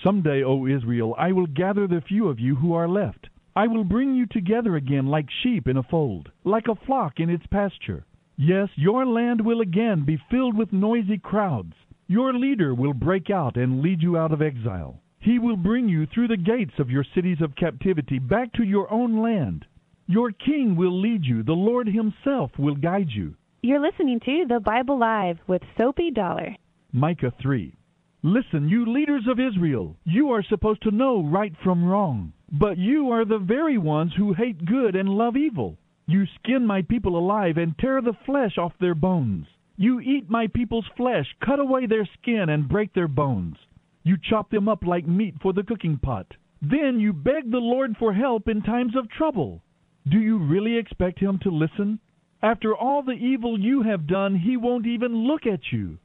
Some 0.03 0.23
day, 0.23 0.43
O 0.43 0.67
Israel, 0.67 1.15
I 1.19 1.33
will 1.33 1.47
gather 1.47 1.87
the 1.87 2.01
few 2.01 2.29
of 2.29 2.41
you 2.41 2.57
who 2.57 2.73
are 2.75 2.89
left. 2.89 3.29
I 3.55 3.67
will 3.67 3.85
bring 3.85 4.15
you 4.15 4.27
together 4.27 4.77
again 4.77 5.07
like 5.07 5.29
sheep 5.43 5.69
in 5.69 5.77
a 5.77 5.83
fold, 5.83 6.31
like 6.45 6.69
a 6.69 6.75
flock 6.87 7.21
in 7.21 7.29
its 7.29 7.47
pasture. 7.49 8.07
Yes, 8.39 8.69
your 8.77 9.05
land 9.05 9.45
will 9.45 9.61
again 9.61 10.05
be 10.07 10.17
filled 10.31 10.57
with 10.57 10.73
noisy 10.73 11.19
crowds. 11.19 11.75
Your 12.09 12.33
leader 12.33 12.75
will 12.75 12.95
break 12.95 13.31
out 13.31 13.57
and 13.57 13.83
lead 13.83 14.03
you 14.03 14.17
out 14.17 14.33
of 14.33 14.41
exile. 14.41 15.01
He 15.21 15.39
will 15.39 15.57
bring 15.57 15.89
you 15.89 16.07
through 16.07 16.29
the 16.29 16.37
gates 16.37 16.79
of 16.79 16.91
your 16.91 17.05
cities 17.15 17.41
of 17.41 17.55
captivity 17.55 18.19
back 18.19 18.53
to 18.55 18.65
your 18.65 18.91
own 18.91 19.23
land. 19.23 19.67
Your 20.07 20.33
king 20.33 20.75
will 20.75 20.99
lead 21.01 21.25
you. 21.25 21.43
The 21.43 21.53
Lord 21.53 21.87
himself 21.87 22.51
will 22.59 22.75
guide 22.75 23.11
you. 23.11 23.35
You're 23.63 23.81
listening 23.81 24.19
to 24.21 24.47
The 24.49 24.61
Bible 24.61 24.99
Live 24.99 25.39
with 25.47 25.63
Soapy 25.79 26.11
Dollar. 26.11 26.57
Micah 26.95 27.33
3. 27.41 27.75
Listen, 28.23 28.69
you 28.69 28.85
leaders 28.85 29.27
of 29.27 29.41
Israel, 29.41 29.97
you 30.05 30.31
are 30.31 30.43
supposed 30.43 30.83
to 30.83 30.91
know 30.91 31.23
right 31.23 31.55
from 31.65 31.83
wrong. 31.83 32.35
But 32.53 32.77
you 32.77 33.11
are 33.11 33.25
the 33.25 33.39
very 33.39 33.79
ones 33.79 34.13
who 34.15 34.35
hate 34.35 34.67
good 34.67 34.95
and 34.95 35.09
love 35.09 35.35
evil. 35.35 35.79
You 36.07 36.27
skin 36.35 36.67
my 36.67 36.83
people 36.83 37.17
alive 37.17 37.57
and 37.57 37.79
tear 37.79 38.03
the 38.03 38.13
flesh 38.27 38.59
off 38.59 38.75
their 38.79 38.95
bones. 38.95 39.47
You 39.79 40.01
eat 40.01 40.29
my 40.29 40.49
people's 40.49 40.85
flesh, 40.95 41.35
cut 41.41 41.59
away 41.59 41.87
their 41.87 42.05
skin, 42.21 42.51
and 42.51 42.69
break 42.69 42.93
their 42.93 43.09
bones. 43.09 43.57
You 44.03 44.19
chop 44.19 44.51
them 44.51 44.69
up 44.69 44.85
like 44.85 45.07
meat 45.07 45.37
for 45.41 45.55
the 45.55 45.63
cooking 45.63 45.97
pot. 45.97 46.27
Then 46.61 47.01
you 47.01 47.15
beg 47.15 47.51
the 47.51 47.57
Lord 47.57 47.97
for 47.97 48.13
help 48.13 48.49
in 48.49 48.61
times 48.61 48.95
of 48.97 49.09
trouble. 49.09 49.63
Do 50.07 50.21
you 50.21 50.37
really 50.37 50.77
expect 50.77 51.21
Him 51.21 51.39
to 51.39 51.51
listen? 51.51 52.01
After 52.43 52.77
all 52.77 53.03
the 53.03 53.13
evil 53.13 53.59
you 53.59 53.81
have 53.81 54.07
done, 54.07 54.37
He 54.37 54.59
won't 54.59 54.87
even 54.87 55.27
look 55.27 55.47
at 55.47 55.73
you. 55.73 55.97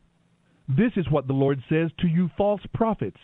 This 0.68 0.92
is 0.98 1.10
what 1.10 1.28
the 1.28 1.34
Lord 1.34 1.64
says 1.70 1.92
to 2.00 2.08
you 2.08 2.30
false 2.38 2.62
prophets. 2.74 3.20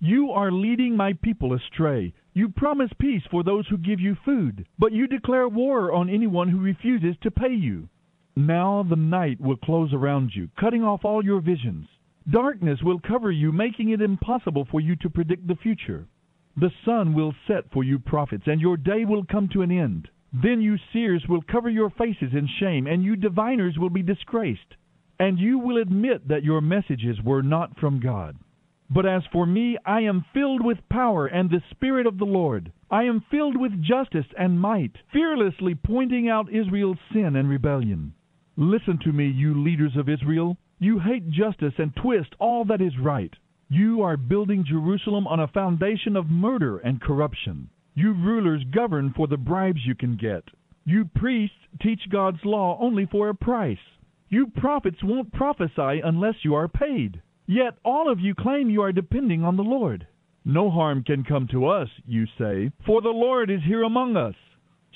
You 0.00 0.30
are 0.32 0.50
leading 0.50 0.96
my 0.96 1.12
people 1.12 1.52
astray. 1.52 2.12
You 2.32 2.48
promise 2.48 2.90
peace 2.98 3.22
for 3.30 3.44
those 3.44 3.68
who 3.68 3.78
give 3.78 4.00
you 4.00 4.16
food, 4.24 4.66
but 4.78 4.92
you 4.92 5.06
declare 5.06 5.48
war 5.48 5.92
on 5.92 6.10
anyone 6.10 6.48
who 6.48 6.58
refuses 6.58 7.16
to 7.22 7.30
pay 7.30 7.52
you. 7.52 7.88
Now 8.34 8.82
the 8.82 8.96
night 8.96 9.40
will 9.40 9.56
close 9.56 9.92
around 9.92 10.34
you, 10.34 10.48
cutting 10.58 10.82
off 10.82 11.04
all 11.04 11.24
your 11.24 11.40
visions. 11.40 11.86
Darkness 12.28 12.82
will 12.82 12.98
cover 12.98 13.30
you, 13.30 13.52
making 13.52 13.90
it 13.90 14.00
impossible 14.00 14.64
for 14.64 14.80
you 14.80 14.96
to 14.96 15.10
predict 15.10 15.46
the 15.46 15.56
future. 15.56 16.08
The 16.56 16.72
sun 16.84 17.14
will 17.14 17.34
set 17.46 17.70
for 17.72 17.84
you 17.84 18.00
prophets, 18.00 18.44
and 18.46 18.60
your 18.60 18.76
day 18.76 19.04
will 19.04 19.24
come 19.24 19.48
to 19.52 19.62
an 19.62 19.70
end. 19.70 20.08
Then 20.32 20.60
you 20.60 20.76
seers 20.92 21.24
will 21.28 21.42
cover 21.42 21.70
your 21.70 21.90
faces 21.90 22.32
in 22.32 22.48
shame, 22.58 22.86
and 22.86 23.04
you 23.04 23.14
diviners 23.14 23.78
will 23.78 23.90
be 23.90 24.02
disgraced. 24.02 24.76
And 25.20 25.38
you 25.38 25.58
will 25.58 25.76
admit 25.76 26.28
that 26.28 26.44
your 26.44 26.62
messages 26.62 27.20
were 27.22 27.42
not 27.42 27.78
from 27.78 28.00
God. 28.00 28.36
But 28.88 29.04
as 29.04 29.22
for 29.30 29.44
me, 29.44 29.76
I 29.84 30.00
am 30.00 30.24
filled 30.32 30.64
with 30.64 30.88
power 30.88 31.26
and 31.26 31.50
the 31.50 31.62
Spirit 31.70 32.06
of 32.06 32.16
the 32.16 32.24
Lord. 32.24 32.72
I 32.90 33.04
am 33.04 33.22
filled 33.30 33.56
with 33.56 33.82
justice 33.82 34.26
and 34.38 34.58
might, 34.58 34.96
fearlessly 35.12 35.74
pointing 35.74 36.30
out 36.30 36.52
Israel's 36.52 36.98
sin 37.12 37.36
and 37.36 37.50
rebellion. 37.50 38.14
Listen 38.56 38.98
to 39.04 39.12
me, 39.12 39.28
you 39.28 39.62
leaders 39.62 39.94
of 39.94 40.08
Israel. 40.08 40.56
You 40.78 40.98
hate 40.98 41.30
justice 41.30 41.74
and 41.76 41.94
twist 41.94 42.34
all 42.38 42.64
that 42.64 42.80
is 42.80 42.98
right. 42.98 43.32
You 43.68 44.00
are 44.00 44.16
building 44.16 44.64
Jerusalem 44.66 45.26
on 45.26 45.38
a 45.38 45.48
foundation 45.48 46.16
of 46.16 46.30
murder 46.30 46.78
and 46.78 47.00
corruption. 47.00 47.68
You 47.94 48.14
rulers 48.14 48.64
govern 48.74 49.12
for 49.14 49.28
the 49.28 49.36
bribes 49.36 49.80
you 49.84 49.94
can 49.94 50.16
get. 50.16 50.44
You 50.86 51.04
priests 51.04 51.58
teach 51.82 52.08
God's 52.10 52.42
law 52.44 52.78
only 52.80 53.04
for 53.04 53.28
a 53.28 53.34
price. 53.34 53.78
You 54.32 54.46
prophets 54.46 55.02
won't 55.02 55.32
prophesy 55.32 56.00
unless 56.04 56.36
you 56.44 56.54
are 56.54 56.68
paid. 56.68 57.20
Yet 57.48 57.76
all 57.84 58.08
of 58.08 58.20
you 58.20 58.32
claim 58.36 58.70
you 58.70 58.80
are 58.80 58.92
depending 58.92 59.42
on 59.42 59.56
the 59.56 59.64
Lord. 59.64 60.06
No 60.44 60.70
harm 60.70 61.02
can 61.02 61.24
come 61.24 61.48
to 61.48 61.66
us, 61.66 61.88
you 62.06 62.26
say, 62.38 62.70
for 62.86 63.02
the 63.02 63.08
Lord 63.08 63.50
is 63.50 63.60
here 63.66 63.82
among 63.82 64.16
us. 64.16 64.36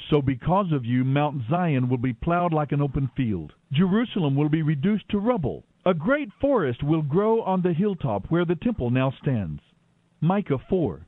So 0.09 0.23
because 0.23 0.71
of 0.71 0.85
you, 0.85 1.03
Mount 1.03 1.43
Zion 1.51 1.89
will 1.89 1.99
be 1.99 2.13
plowed 2.13 2.53
like 2.53 2.71
an 2.71 2.81
open 2.81 3.11
field. 3.17 3.53
Jerusalem 3.73 4.37
will 4.37 4.49
be 4.49 4.63
reduced 4.63 5.09
to 5.09 5.19
rubble. 5.19 5.65
A 5.85 5.95
great 5.95 6.31
forest 6.41 6.85
will 6.85 7.03
grow 7.03 7.43
on 7.43 7.61
the 7.63 7.73
hilltop 7.73 8.27
where 8.31 8.45
the 8.45 8.55
temple 8.55 8.91
now 8.91 9.13
stands. 9.21 9.61
Micah 10.21 10.59
4. 10.69 11.05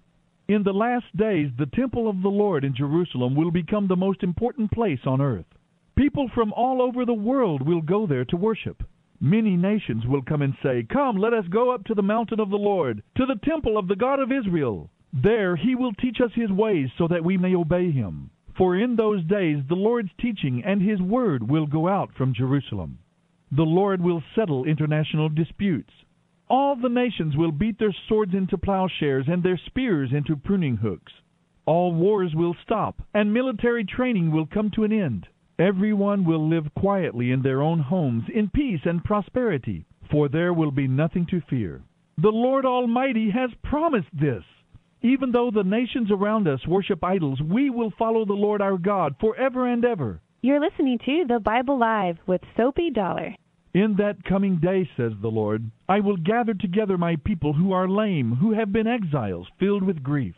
In 0.49 0.65
the 0.65 0.73
last 0.73 1.17
days, 1.17 1.51
the 1.57 1.67
temple 1.67 2.11
of 2.11 2.23
the 2.23 2.29
Lord 2.29 2.65
in 2.65 2.75
Jerusalem 2.75 3.37
will 3.37 3.53
become 3.53 3.87
the 3.87 3.95
most 3.95 4.25
important 4.25 4.73
place 4.73 5.07
on 5.07 5.21
earth. 5.21 5.47
People 5.97 6.29
from 6.35 6.53
all 6.53 6.83
over 6.83 7.07
the 7.07 7.15
world 7.15 7.67
will 7.67 7.81
go 7.81 8.07
there 8.07 8.27
to 8.27 8.37
worship. 8.37 8.83
Many 9.19 9.57
nations 9.57 10.07
will 10.07 10.21
come 10.21 10.43
and 10.43 10.55
say, 10.63 10.83
Come, 10.93 11.17
let 11.17 11.33
us 11.33 11.47
go 11.49 11.71
up 11.71 11.85
to 11.85 11.95
the 11.95 12.03
mountain 12.03 12.39
of 12.39 12.51
the 12.51 12.59
Lord, 12.59 13.03
to 13.17 13.25
the 13.25 13.41
temple 13.43 13.79
of 13.79 13.89
the 13.89 13.97
God 13.97 14.21
of 14.21 14.31
Israel. 14.31 14.91
There 15.15 15.57
he 15.57 15.75
will 15.75 15.95
teach 15.95 16.21
us 16.21 16.33
his 16.35 16.51
ways 16.51 16.91
so 16.99 17.09
that 17.09 17.25
we 17.25 17.39
may 17.39 17.55
obey 17.55 17.91
him. 17.91 18.29
For 18.59 18.77
in 18.77 18.97
those 18.97 19.25
days 19.25 19.65
the 19.69 19.75
Lord's 19.75 20.11
teaching 20.21 20.63
and 20.63 20.83
his 20.83 21.01
word 21.01 21.49
will 21.49 21.67
go 21.67 21.89
out 21.89 22.13
from 22.13 22.35
Jerusalem. 22.35 22.99
The 23.51 23.63
Lord 23.63 24.03
will 24.03 24.23
settle 24.35 24.67
international 24.67 25.31
disputes. 25.31 25.93
All 26.49 26.77
the 26.77 26.91
nations 26.91 27.39
will 27.39 27.53
beat 27.53 27.79
their 27.79 27.95
swords 28.07 28.35
into 28.35 28.59
plowshares 28.59 29.29
and 29.29 29.43
their 29.43 29.57
spears 29.65 30.11
into 30.13 30.37
pruning 30.37 30.77
hooks. 30.77 31.13
All 31.65 31.95
wars 31.95 32.35
will 32.35 32.55
stop, 32.63 33.01
and 33.15 33.33
military 33.33 33.85
training 33.85 34.31
will 34.31 34.47
come 34.47 34.71
to 34.73 34.85
an 34.85 34.93
end. 34.93 35.27
Everyone 35.59 36.25
will 36.27 36.47
live 36.47 36.67
quietly 36.75 37.31
in 37.33 37.41
their 37.41 37.63
own 37.63 37.79
homes, 37.79 38.25
in 38.35 38.51
peace 38.51 38.81
and 38.85 39.03
prosperity, 39.03 39.87
for 40.11 40.29
there 40.29 40.53
will 40.53 40.71
be 40.71 40.87
nothing 40.87 41.27
to 41.31 41.41
fear. 41.49 41.83
The 42.19 42.29
Lord 42.29 42.67
Almighty 42.67 43.31
has 43.31 43.51
promised 43.63 44.09
this. 44.13 44.45
Even 45.01 45.33
though 45.33 45.51
the 45.51 45.65
nations 45.65 46.11
around 46.11 46.47
us 46.47 46.67
worship 46.67 47.03
idols, 47.03 47.41
we 47.41 47.71
will 47.71 47.91
follow 47.99 48.27
the 48.27 48.35
Lord 48.35 48.61
our 48.61 48.77
God 48.77 49.15
forever 49.19 49.67
and 49.67 49.83
ever. 49.83 50.21
You're 50.43 50.61
listening 50.61 50.99
to 51.07 51.25
The 51.27 51.41
Bible 51.41 51.79
Live 51.79 52.19
with 52.27 52.43
Soapy 52.57 52.91
Dollar. 52.91 53.35
In 53.73 53.97
that 53.97 54.25
coming 54.25 54.57
day, 54.57 54.89
says 54.97 55.13
the 55.23 55.29
Lord, 55.29 55.71
I 55.89 56.01
will 56.01 56.19
gather 56.19 56.53
together 56.55 56.99
my 56.99 57.17
people 57.17 57.55
who 57.55 57.73
are 57.73 57.89
lame, 57.89 58.37
who 58.37 58.53
have 58.53 58.73
been 58.73 58.87
exiles, 58.87 59.49
filled 59.59 59.83
with 59.83 60.03
grief. 60.03 60.35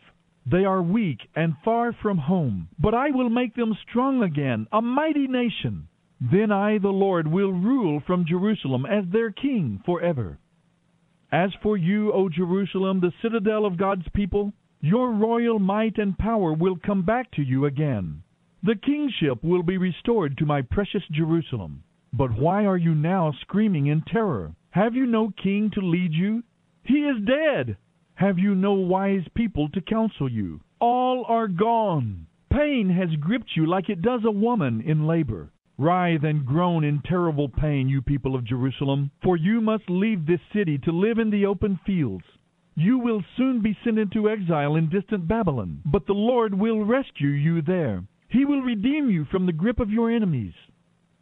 They 0.51 0.65
are 0.65 0.81
weak 0.81 1.19
and 1.35 1.53
far 1.63 1.93
from 1.93 2.17
home, 2.17 2.69
but 2.79 2.95
I 2.95 3.11
will 3.11 3.29
make 3.29 3.53
them 3.53 3.77
strong 3.87 4.23
again, 4.23 4.65
a 4.71 4.81
mighty 4.81 5.27
nation. 5.27 5.87
Then 6.19 6.51
I, 6.51 6.79
the 6.79 6.89
Lord, 6.89 7.27
will 7.27 7.51
rule 7.51 7.99
from 7.99 8.25
Jerusalem 8.25 8.85
as 8.87 9.05
their 9.07 9.31
king 9.31 9.79
forever. 9.85 10.39
As 11.31 11.53
for 11.61 11.77
you, 11.77 12.11
O 12.13 12.29
Jerusalem, 12.29 12.99
the 12.99 13.13
citadel 13.21 13.63
of 13.63 13.77
God's 13.77 14.07
people, 14.15 14.51
your 14.81 15.11
royal 15.11 15.59
might 15.59 15.99
and 15.99 16.17
power 16.17 16.51
will 16.51 16.77
come 16.77 17.03
back 17.03 17.29
to 17.31 17.43
you 17.43 17.65
again. 17.65 18.23
The 18.63 18.75
kingship 18.75 19.43
will 19.43 19.61
be 19.61 19.77
restored 19.77 20.35
to 20.39 20.47
my 20.47 20.63
precious 20.63 21.03
Jerusalem. 21.11 21.83
But 22.11 22.31
why 22.31 22.65
are 22.65 22.77
you 22.77 22.95
now 22.95 23.33
screaming 23.41 23.85
in 23.85 24.01
terror? 24.01 24.55
Have 24.71 24.95
you 24.95 25.05
no 25.05 25.29
king 25.29 25.69
to 25.75 25.81
lead 25.81 26.13
you? 26.13 26.43
He 26.83 27.05
is 27.05 27.23
dead! 27.23 27.77
Have 28.19 28.37
you 28.37 28.53
no 28.53 28.73
wise 28.73 29.23
people 29.33 29.69
to 29.69 29.79
counsel 29.79 30.29
you? 30.29 30.59
All 30.81 31.23
are 31.29 31.47
gone. 31.47 32.27
Pain 32.51 32.89
has 32.89 33.15
gripped 33.17 33.55
you 33.55 33.65
like 33.65 33.87
it 33.87 34.01
does 34.01 34.25
a 34.25 34.29
woman 34.29 34.81
in 34.81 35.07
labor. 35.07 35.53
Writhe 35.77 36.25
and 36.25 36.45
groan 36.45 36.83
in 36.83 37.01
terrible 37.01 37.47
pain, 37.47 37.87
you 37.87 38.01
people 38.01 38.35
of 38.35 38.43
Jerusalem, 38.43 39.09
for 39.23 39.37
you 39.37 39.61
must 39.61 39.89
leave 39.89 40.25
this 40.25 40.41
city 40.51 40.77
to 40.79 40.91
live 40.91 41.17
in 41.17 41.29
the 41.29 41.45
open 41.45 41.79
fields. 41.85 42.25
You 42.75 42.99
will 42.99 43.23
soon 43.37 43.61
be 43.61 43.77
sent 43.85 43.97
into 43.97 44.29
exile 44.29 44.75
in 44.75 44.89
distant 44.89 45.25
Babylon, 45.25 45.81
but 45.85 46.05
the 46.05 46.11
Lord 46.11 46.53
will 46.53 46.83
rescue 46.83 47.29
you 47.29 47.61
there. 47.61 48.03
He 48.27 48.43
will 48.43 48.61
redeem 48.61 49.09
you 49.09 49.23
from 49.31 49.45
the 49.45 49.53
grip 49.53 49.79
of 49.79 49.91
your 49.91 50.11
enemies. 50.11 50.55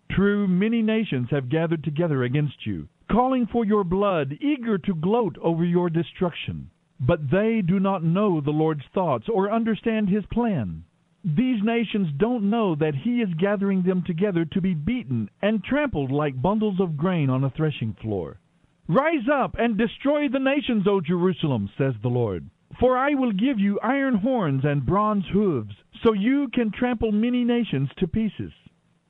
True, 0.10 0.48
many 0.48 0.82
nations 0.82 1.27
have 1.30 1.50
gathered 1.50 1.84
together 1.84 2.24
against 2.24 2.66
you, 2.66 2.88
calling 3.12 3.46
for 3.46 3.63
your 3.63 3.84
blood, 3.84 4.36
eager 4.42 4.80
to 4.80 4.96
gloat 4.96 5.38
over 5.44 5.63
your 5.63 5.92
destruction. 5.92 6.72
But 7.00 7.30
they 7.30 7.62
do 7.62 7.80
not 7.80 8.04
know 8.04 8.42
the 8.42 8.51
Lord's 8.51 8.86
thoughts 8.94 9.30
or 9.30 9.51
understand 9.51 10.10
his 10.10 10.25
plan. 10.27 10.84
These 11.24 11.62
nations 11.62 12.12
don't 12.18 12.50
know 12.50 12.74
that 12.75 12.96
he 12.96 13.22
is 13.22 13.34
gathering 13.36 13.84
them 13.84 14.01
together 14.01 14.46
to 14.46 14.62
be 14.62 14.74
beaten 14.74 15.30
and 15.42 15.63
trampled 15.63 16.12
like 16.12 16.42
bundles 16.42 16.80
of 16.80 16.98
grain 16.98 17.30
on 17.30 17.44
a 17.44 17.50
threshing 17.50 17.94
floor. 17.94 18.39
Rise 18.88 19.27
up 19.30 19.56
and 19.60 19.77
destroy 19.77 20.30
the 20.30 20.39
nations, 20.39 20.88
O 20.88 21.01
Jerusalem, 21.01 21.70
says 21.77 21.94
the 22.01 22.10
Lord. 22.10 22.50
For 22.80 22.98
I 22.98 23.13
will 23.13 23.32
give 23.32 23.60
you 23.60 23.80
iron 23.82 24.16
horns 24.16 24.63
and 24.63 24.86
bronze 24.86 25.25
hooves, 25.27 25.75
so 26.04 26.13
you 26.13 26.48
can 26.50 26.72
trample 26.72 27.12
many 27.12 27.44
nations 27.44 27.89
to 27.98 28.08
pieces. 28.08 28.54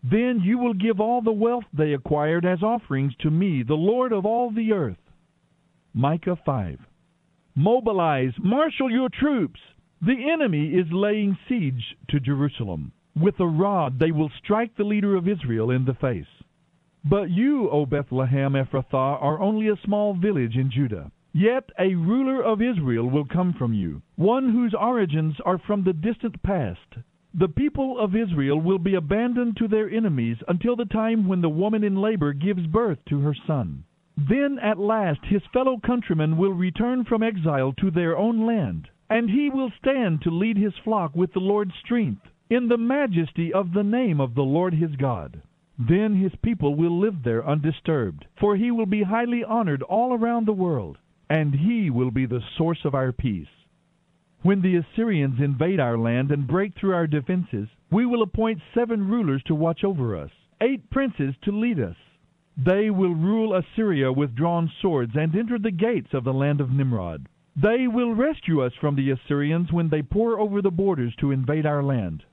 Then 0.03 0.41
you 0.41 0.57
will 0.57 0.73
give 0.73 0.99
all 0.99 1.21
the 1.21 1.31
wealth 1.31 1.65
they 1.71 1.93
acquired 1.93 2.45
as 2.45 2.63
offerings 2.63 3.15
to 3.17 3.29
me, 3.29 3.63
the 3.63 3.75
Lord 3.75 4.11
of 4.11 4.25
all 4.25 4.49
the 4.49 4.73
earth. 4.73 4.97
Micah 5.93 6.37
5 6.45 6.86
Mobilize, 7.59 8.33
marshal 8.37 8.91
your 8.91 9.09
troops. 9.09 9.59
The 9.99 10.29
enemy 10.31 10.75
is 10.75 10.85
laying 10.91 11.35
siege 11.49 11.97
to 12.09 12.19
Jerusalem. 12.19 12.91
With 13.19 13.39
a 13.39 13.47
rod 13.47 13.97
they 13.97 14.11
will 14.11 14.29
strike 14.37 14.77
the 14.77 14.83
leader 14.83 15.15
of 15.15 15.27
Israel 15.27 15.71
in 15.71 15.83
the 15.83 15.95
face. 15.95 16.27
But 17.03 17.31
you, 17.31 17.67
O 17.71 17.87
Bethlehem 17.87 18.53
Ephrathah, 18.53 19.19
are 19.19 19.41
only 19.41 19.69
a 19.69 19.79
small 19.83 20.13
village 20.13 20.55
in 20.55 20.69
Judah. 20.69 21.11
Yet 21.33 21.71
a 21.79 21.95
ruler 21.95 22.43
of 22.43 22.61
Israel 22.61 23.09
will 23.09 23.25
come 23.25 23.55
from 23.57 23.73
you, 23.73 24.03
one 24.17 24.51
whose 24.51 24.75
origins 24.75 25.33
are 25.43 25.57
from 25.57 25.83
the 25.83 25.93
distant 25.93 26.43
past. 26.43 26.97
The 27.33 27.49
people 27.49 27.97
of 27.97 28.15
Israel 28.15 28.61
will 28.61 28.77
be 28.77 28.93
abandoned 28.93 29.57
to 29.57 29.67
their 29.67 29.89
enemies 29.89 30.37
until 30.47 30.75
the 30.75 30.85
time 30.85 31.27
when 31.27 31.41
the 31.41 31.49
woman 31.49 31.83
in 31.83 31.95
labor 31.95 32.33
gives 32.33 32.67
birth 32.67 32.99
to 33.09 33.21
her 33.21 33.33
son. 33.47 33.83
Then 34.17 34.57
at 34.57 34.79
last 34.79 35.23
his 35.25 35.43
fellow 35.53 35.77
countrymen 35.77 36.37
will 36.37 36.51
return 36.51 37.05
from 37.05 37.21
exile 37.21 37.71
to 37.73 37.91
their 37.91 38.17
own 38.17 38.47
land, 38.47 38.89
and 39.09 39.29
he 39.29 39.49
will 39.51 39.71
stand 39.79 40.23
to 40.23 40.31
lead 40.31 40.57
his 40.57 40.73
flock 40.83 41.15
with 41.15 41.33
the 41.33 41.39
Lord's 41.39 41.75
strength, 41.75 42.27
in 42.49 42.67
the 42.67 42.79
majesty 42.79 43.53
of 43.53 43.73
the 43.73 43.83
name 43.83 44.19
of 44.19 44.33
the 44.33 44.43
Lord 44.43 44.73
his 44.73 44.95
God. 44.95 45.43
Then 45.77 46.15
his 46.15 46.33
people 46.41 46.73
will 46.73 46.97
live 46.97 47.21
there 47.21 47.47
undisturbed, 47.47 48.25
for 48.39 48.55
he 48.55 48.71
will 48.71 48.87
be 48.87 49.03
highly 49.03 49.43
honored 49.43 49.83
all 49.83 50.13
around 50.13 50.47
the 50.47 50.53
world, 50.53 50.97
and 51.29 51.53
he 51.53 51.91
will 51.91 52.09
be 52.09 52.25
the 52.25 52.41
source 52.57 52.83
of 52.85 52.95
our 52.95 53.11
peace. 53.11 53.47
When 54.41 54.61
the 54.61 54.77
Assyrians 54.77 55.39
invade 55.39 55.79
our 55.79 55.97
land 55.97 56.31
and 56.31 56.47
break 56.47 56.73
through 56.73 56.95
our 56.95 57.05
defenses, 57.05 57.69
we 57.91 58.07
will 58.07 58.23
appoint 58.23 58.61
seven 58.73 59.07
rulers 59.07 59.43
to 59.43 59.53
watch 59.53 59.83
over 59.83 60.15
us, 60.15 60.31
eight 60.59 60.89
princes 60.89 61.35
to 61.43 61.51
lead 61.51 61.79
us. 61.79 61.95
They 62.57 62.89
will 62.89 63.13
rule 63.13 63.53
Assyria 63.53 64.11
with 64.11 64.33
drawn 64.33 64.71
swords 64.81 65.15
and 65.15 65.35
enter 65.35 65.59
the 65.59 65.69
gates 65.69 66.11
of 66.13 66.23
the 66.23 66.33
land 66.33 66.59
of 66.59 66.71
Nimrod. 66.71 67.27
They 67.55 67.87
will 67.87 68.15
rescue 68.15 68.63
us 68.63 68.73
from 68.73 68.95
the 68.95 69.11
Assyrians 69.11 69.71
when 69.71 69.89
they 69.89 70.01
pour 70.01 70.39
over 70.39 70.61
the 70.61 70.71
borders 70.71 71.15
to 71.17 71.29
invade 71.29 71.67
our 71.67 71.83
land. 71.83 72.23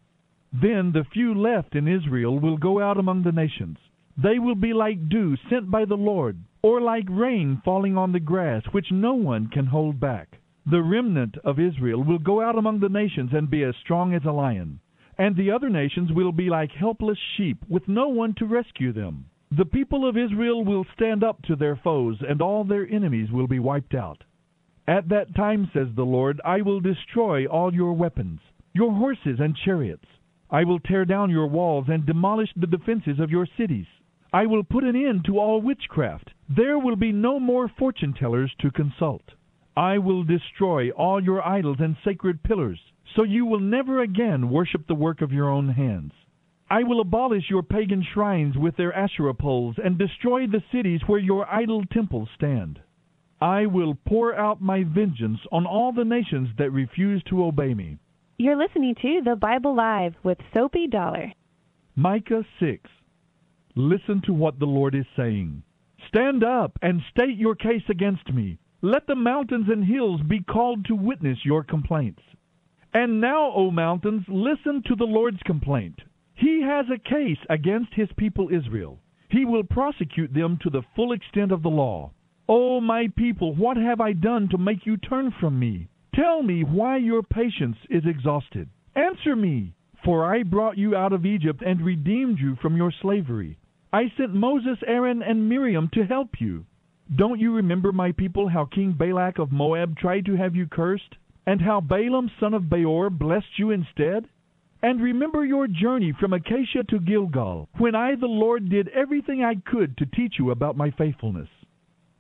Then 0.50 0.93
the 0.93 1.04
few 1.04 1.35
left 1.35 1.76
in 1.76 1.87
Israel 1.87 2.38
will 2.38 2.57
go 2.57 2.81
out 2.81 2.97
among 2.97 3.23
the 3.23 3.33
nations. 3.33 3.76
They 4.16 4.38
will 4.38 4.54
be 4.54 4.73
like 4.73 5.11
dew 5.11 5.37
sent 5.50 5.71
by 5.71 5.85
the 5.85 5.97
Lord, 5.97 6.38
or 6.62 6.81
like 6.81 7.09
rain 7.11 7.61
falling 7.62 7.99
on 7.99 8.12
the 8.12 8.21
grass, 8.21 8.64
which 8.73 8.90
no 8.90 9.12
one 9.12 9.49
can 9.49 9.66
hold 9.66 10.00
back. 10.00 10.40
The 10.64 10.83
remnant 10.83 11.37
of 11.45 11.61
Israel 11.61 12.02
will 12.02 12.19
go 12.19 12.40
out 12.40 12.57
among 12.57 12.81
the 12.81 12.88
nations 12.88 13.35
and 13.35 13.50
be 13.50 13.62
as 13.62 13.76
strong 13.76 14.14
as 14.14 14.25
a 14.25 14.33
lion, 14.33 14.81
and 15.19 15.37
the 15.37 15.50
other 15.50 15.69
nations 15.69 16.12
will 16.12 16.33
be 16.33 16.49
like 16.49 16.73
helpless 16.73 17.19
sheep 17.37 17.59
with 17.69 17.88
no 17.88 18.09
one 18.09 18.33
to 18.35 18.47
rescue 18.47 18.93
them. 18.93 19.26
The 19.50 19.64
people 19.64 20.08
of 20.08 20.16
Israel 20.16 20.64
will 20.64 20.84
stand 20.94 21.22
up 21.22 21.42
to 21.42 21.54
their 21.54 21.76
foes, 21.76 22.22
and 22.26 22.42
all 22.42 22.64
their 22.64 22.88
enemies 22.88 23.30
will 23.30 23.46
be 23.46 23.58
wiped 23.58 23.94
out. 23.94 24.24
At 24.86 25.08
that 25.10 25.34
time, 25.34 25.70
says 25.72 25.88
the 25.94 26.04
Lord, 26.04 26.40
I 26.44 26.62
will 26.62 26.80
destroy 26.80 27.46
all 27.46 27.72
your 27.72 27.92
weapons, 27.92 28.40
your 28.72 28.92
horses 28.92 29.38
and 29.40 29.56
chariots. 29.56 30.06
I 30.50 30.64
will 30.64 30.80
tear 30.80 31.04
down 31.04 31.30
your 31.30 31.46
walls 31.46 31.88
and 31.88 32.04
demolish 32.04 32.52
the 32.54 32.66
defenses 32.66 33.20
of 33.20 33.30
your 33.30 33.46
cities. 33.56 33.86
I 34.32 34.46
will 34.46 34.64
put 34.64 34.84
an 34.84 34.96
end 34.96 35.24
to 35.26 35.38
all 35.38 35.60
witchcraft. 35.60 36.30
There 36.48 36.78
will 36.78 36.96
be 36.96 37.12
no 37.12 37.38
more 37.38 37.68
fortune 37.68 38.12
tellers 38.12 38.52
to 38.58 38.70
consult. 38.70 39.22
I 39.76 39.98
will 39.98 40.24
destroy 40.24 40.90
all 40.90 41.22
your 41.22 41.46
idols 41.46 41.78
and 41.80 41.96
sacred 42.04 42.42
pillars, 42.42 42.80
so 43.14 43.22
you 43.22 43.46
will 43.46 43.60
never 43.60 44.00
again 44.00 44.50
worship 44.50 44.86
the 44.86 44.94
work 44.94 45.20
of 45.20 45.32
your 45.32 45.48
own 45.48 45.68
hands. 45.68 46.12
I 46.71 46.83
will 46.83 47.00
abolish 47.00 47.50
your 47.50 47.62
pagan 47.62 48.02
shrines 48.02 48.56
with 48.56 48.76
their 48.76 48.92
Asherah 48.92 49.35
poles 49.35 49.76
and 49.83 49.99
destroy 49.99 50.47
the 50.47 50.62
cities 50.73 51.00
where 51.06 51.18
your 51.18 51.47
idol 51.49 51.85
temples 51.85 52.28
stand. 52.35 52.80
I 53.40 53.66
will 53.66 53.94
pour 54.06 54.35
out 54.35 54.62
my 54.62 54.85
vengeance 54.85 55.40
on 55.52 55.66
all 55.66 55.92
the 55.92 56.04
nations 56.04 56.49
that 56.56 56.71
refuse 56.71 57.23
to 57.25 57.44
obey 57.44 57.75
me. 57.75 57.99
You're 58.38 58.56
listening 58.56 58.94
to 59.02 59.21
The 59.23 59.37
Bible 59.37 59.76
Live 59.76 60.14
with 60.23 60.38
Soapy 60.54 60.87
Dollar. 60.87 61.33
Micah 61.94 62.44
6. 62.59 62.90
Listen 63.76 64.23
to 64.25 64.33
what 64.33 64.59
the 64.59 64.66
Lord 64.66 64.94
is 64.94 65.06
saying. 65.16 65.62
Stand 66.09 66.42
up 66.42 66.78
and 66.80 67.02
state 67.11 67.37
your 67.37 67.54
case 67.54 67.83
against 67.90 68.33
me. 68.33 68.59
Let 68.80 69.06
the 69.06 69.14
mountains 69.14 69.66
and 69.68 69.85
hills 69.85 70.21
be 70.23 70.40
called 70.40 70.87
to 70.87 70.94
witness 70.94 71.38
your 71.44 71.62
complaints. 71.62 72.23
And 72.92 73.21
now, 73.21 73.52
O 73.52 73.71
mountains, 73.71 74.25
listen 74.28 74.83
to 74.87 74.97
the 74.97 75.04
Lord's 75.04 75.42
complaint. 75.44 76.00
He 76.35 76.62
has 76.62 76.87
a 76.91 76.99
case 76.99 77.38
against 77.49 77.95
his 77.95 78.09
people 78.17 78.49
Israel. 78.50 78.99
He 79.31 79.45
will 79.45 79.64
prosecute 79.64 80.35
them 80.35 80.59
to 80.62 80.71
the 80.71 80.83
full 80.95 81.12
extent 81.12 81.53
of 81.53 81.62
the 81.62 81.71
law. 81.71 82.12
O 82.49 82.81
my 82.81 83.09
people, 83.17 83.55
what 83.55 83.76
have 83.76 84.00
I 84.00 84.12
done 84.12 84.49
to 84.50 84.59
make 84.59 84.85
you 84.85 84.97
turn 84.97 85.31
from 85.41 85.59
me? 85.59 85.88
Tell 86.14 86.43
me 86.43 86.62
why 86.62 86.99
your 86.99 87.23
patience 87.23 87.76
is 87.88 88.05
exhausted. 88.05 88.69
Answer 88.95 89.35
me, 89.35 89.75
for 90.05 90.25
I 90.25 90.43
brought 90.43 90.76
you 90.76 90.95
out 90.95 91.12
of 91.12 91.25
Egypt 91.25 91.62
and 91.64 91.81
redeemed 91.81 92.38
you 92.38 92.57
from 92.57 92.76
your 92.76 92.93
slavery. 93.00 93.59
I 93.93 94.12
sent 94.17 94.35
Moses, 94.35 94.79
Aaron, 94.87 95.23
and 95.23 95.49
Miriam 95.49 95.88
to 95.95 96.05
help 96.05 96.41
you. 96.41 96.67
Don't 97.17 97.41
you 97.41 97.55
remember, 97.55 97.93
my 97.93 98.12
people, 98.12 98.49
how 98.49 98.67
King 98.67 98.93
Balak 98.93 99.38
of 99.38 99.53
Moab 99.53 99.97
tried 99.97 100.26
to 100.26 100.37
have 100.37 100.55
you 100.55 100.67
cursed, 100.67 101.17
and 101.47 101.61
how 101.61 101.81
Balaam, 101.81 102.31
son 102.38 102.55
of 102.55 102.69
Beor, 102.69 103.11
blessed 103.11 103.59
you 103.59 103.71
instead? 103.71 104.29
And 104.85 105.00
remember 105.00 105.47
your 105.47 105.67
journey 105.67 106.12
from 106.21 106.35
Acacia 106.35 106.85
to 106.91 107.00
Gilgal, 107.00 107.71
when 107.79 107.95
I, 107.95 108.17
the 108.17 108.26
Lord, 108.26 108.69
did 108.69 108.88
everything 108.88 109.43
I 109.43 109.55
could 109.55 109.97
to 109.97 110.05
teach 110.05 110.35
you 110.38 110.50
about 110.50 110.76
my 110.76 110.91
faithfulness. 110.91 111.49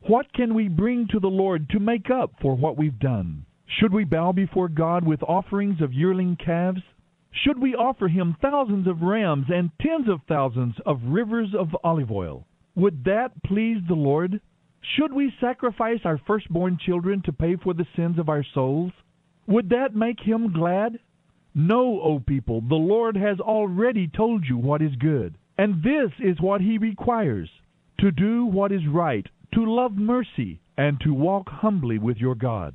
What 0.06 0.32
can 0.32 0.54
we 0.54 0.68
bring 0.68 1.06
to 1.08 1.20
the 1.20 1.28
Lord 1.28 1.68
to 1.68 1.78
make 1.78 2.08
up 2.08 2.32
for 2.40 2.56
what 2.56 2.78
we've 2.78 2.98
done? 2.98 3.44
Should 3.66 3.92
we 3.92 4.04
bow 4.04 4.32
before 4.32 4.70
God 4.70 5.06
with 5.06 5.22
offerings 5.24 5.82
of 5.82 5.92
yearling 5.92 6.38
calves? 6.42 6.80
Should 7.32 7.60
we 7.60 7.74
offer 7.74 8.08
him 8.08 8.34
thousands 8.40 8.86
of 8.86 9.02
rams 9.02 9.48
and 9.50 9.70
tens 9.78 10.08
of 10.08 10.20
thousands 10.26 10.76
of 10.86 11.02
rivers 11.04 11.50
of 11.54 11.76
olive 11.84 12.10
oil? 12.10 12.46
Would 12.76 13.04
that 13.04 13.42
please 13.42 13.82
the 13.86 13.94
Lord? 13.94 14.40
Should 14.96 15.12
we 15.12 15.34
sacrifice 15.38 16.00
our 16.06 16.18
firstborn 16.26 16.78
children 16.78 17.20
to 17.26 17.32
pay 17.34 17.56
for 17.56 17.74
the 17.74 17.86
sins 17.94 18.18
of 18.18 18.30
our 18.30 18.44
souls? 18.54 18.92
Would 19.48 19.68
that 19.68 19.94
make 19.94 20.20
him 20.20 20.50
glad? 20.50 20.98
No, 21.54 22.00
O 22.00 22.18
people, 22.18 22.60
the 22.60 22.74
Lord 22.74 23.16
has 23.16 23.38
already 23.38 24.08
told 24.08 24.44
you 24.44 24.56
what 24.56 24.82
is 24.82 24.96
good, 24.96 25.38
and 25.56 25.82
this 25.82 26.10
is 26.18 26.40
what 26.40 26.60
he 26.60 26.78
requires 26.78 27.48
to 28.00 28.10
do 28.10 28.44
what 28.44 28.72
is 28.72 28.86
right, 28.88 29.26
to 29.54 29.64
love 29.64 29.92
mercy, 29.92 30.60
and 30.76 31.00
to 31.00 31.14
walk 31.14 31.48
humbly 31.48 31.98
with 31.98 32.16
your 32.16 32.34
God. 32.34 32.74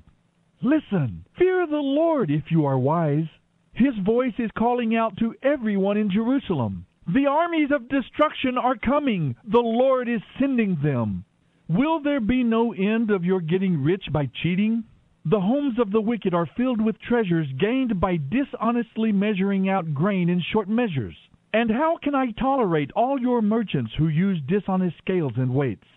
Listen, 0.61 1.25
fear 1.37 1.67
the 1.67 1.75
Lord 1.75 2.31
if 2.31 2.43
you 2.49 2.65
are 2.65 2.79
wise. 2.79 3.27
His 3.73 3.93
voice 4.05 4.33
is 4.37 4.49
calling 4.57 4.95
out 4.95 5.17
to 5.17 5.35
everyone 5.43 5.97
in 5.97 6.09
Jerusalem. 6.09 6.85
The 7.13 7.27
armies 7.27 7.71
of 7.71 7.89
destruction 7.89 8.57
are 8.57 8.77
coming. 8.77 9.35
The 9.45 9.59
Lord 9.59 10.07
is 10.07 10.21
sending 10.39 10.77
them. 10.81 11.25
Will 11.67 12.01
there 12.01 12.19
be 12.19 12.43
no 12.43 12.73
end 12.73 13.11
of 13.11 13.25
your 13.25 13.41
getting 13.41 13.83
rich 13.83 14.05
by 14.11 14.29
cheating? 14.41 14.85
The 15.25 15.41
homes 15.41 15.77
of 15.79 15.91
the 15.91 16.01
wicked 16.01 16.33
are 16.33 16.45
filled 16.45 16.79
with 16.79 16.99
treasures 17.01 17.47
gained 17.59 17.99
by 17.99 18.17
dishonestly 18.17 19.11
measuring 19.11 19.67
out 19.67 19.93
grain 19.93 20.29
in 20.29 20.41
short 20.41 20.69
measures. 20.69 21.15
And 21.53 21.69
how 21.69 21.97
can 21.97 22.15
I 22.15 22.31
tolerate 22.31 22.91
all 22.95 23.19
your 23.19 23.41
merchants 23.41 23.91
who 23.97 24.07
use 24.07 24.41
dishonest 24.47 24.97
scales 24.99 25.33
and 25.35 25.53
weights? 25.53 25.87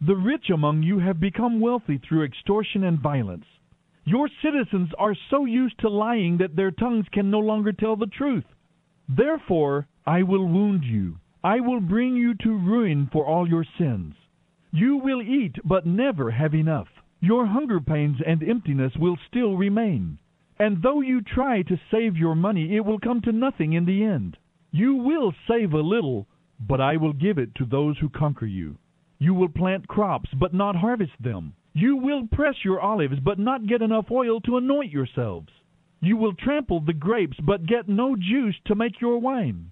The 0.00 0.16
rich 0.16 0.50
among 0.50 0.82
you 0.82 0.98
have 0.98 1.20
become 1.20 1.60
wealthy 1.60 1.98
through 1.98 2.24
extortion 2.24 2.84
and 2.84 2.98
violence. 2.98 3.46
Your 4.04 4.28
citizens 4.42 4.90
are 4.98 5.14
so 5.30 5.44
used 5.44 5.78
to 5.78 5.88
lying 5.88 6.38
that 6.38 6.56
their 6.56 6.70
tongues 6.70 7.06
can 7.12 7.30
no 7.30 7.38
longer 7.38 7.72
tell 7.72 7.96
the 7.96 8.06
truth. 8.06 8.44
Therefore, 9.08 9.86
I 10.06 10.24
will 10.24 10.46
wound 10.46 10.84
you. 10.84 11.18
I 11.42 11.60
will 11.60 11.80
bring 11.80 12.16
you 12.16 12.34
to 12.34 12.58
ruin 12.58 13.08
for 13.12 13.24
all 13.24 13.48
your 13.48 13.64
sins. 13.78 14.14
You 14.72 14.96
will 14.96 15.22
eat, 15.22 15.56
but 15.64 15.86
never 15.86 16.30
have 16.32 16.54
enough. 16.54 16.88
Your 17.24 17.46
hunger 17.46 17.80
pains 17.80 18.18
and 18.26 18.42
emptiness 18.42 18.92
will 18.98 19.16
still 19.28 19.56
remain. 19.56 20.18
And 20.58 20.82
though 20.82 21.00
you 21.00 21.22
try 21.22 21.62
to 21.62 21.80
save 21.90 22.18
your 22.18 22.34
money, 22.34 22.76
it 22.76 22.84
will 22.84 22.98
come 22.98 23.22
to 23.22 23.32
nothing 23.32 23.72
in 23.72 23.86
the 23.86 24.04
end. 24.04 24.36
You 24.72 24.96
will 24.96 25.32
save 25.48 25.72
a 25.72 25.80
little, 25.80 26.26
but 26.60 26.82
I 26.82 26.98
will 26.98 27.14
give 27.14 27.38
it 27.38 27.54
to 27.54 27.64
those 27.64 27.96
who 27.98 28.10
conquer 28.10 28.44
you. 28.44 28.76
You 29.18 29.32
will 29.32 29.48
plant 29.48 29.88
crops, 29.88 30.28
but 30.38 30.52
not 30.52 30.76
harvest 30.76 31.14
them. 31.18 31.54
You 31.72 31.96
will 31.96 32.26
press 32.26 32.56
your 32.62 32.78
olives, 32.78 33.18
but 33.20 33.38
not 33.38 33.66
get 33.66 33.80
enough 33.80 34.10
oil 34.10 34.42
to 34.42 34.58
anoint 34.58 34.92
yourselves. 34.92 35.48
You 36.02 36.18
will 36.18 36.34
trample 36.34 36.80
the 36.80 36.92
grapes, 36.92 37.38
but 37.40 37.64
get 37.64 37.88
no 37.88 38.16
juice 38.16 38.56
to 38.66 38.74
make 38.74 39.00
your 39.00 39.16
wine. 39.16 39.70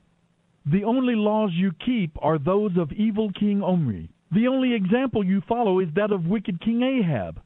The 0.64 0.84
only 0.84 1.16
laws 1.16 1.50
you 1.52 1.72
keep 1.84 2.16
are 2.22 2.38
those 2.38 2.78
of 2.78 2.92
evil 2.92 3.30
King 3.30 3.62
Omri. 3.62 4.08
The 4.32 4.48
only 4.48 4.72
example 4.72 5.22
you 5.22 5.42
follow 5.42 5.78
is 5.78 5.88
that 5.94 6.10
of 6.10 6.26
wicked 6.26 6.60
King 6.62 6.82
Ahab. 6.82 7.38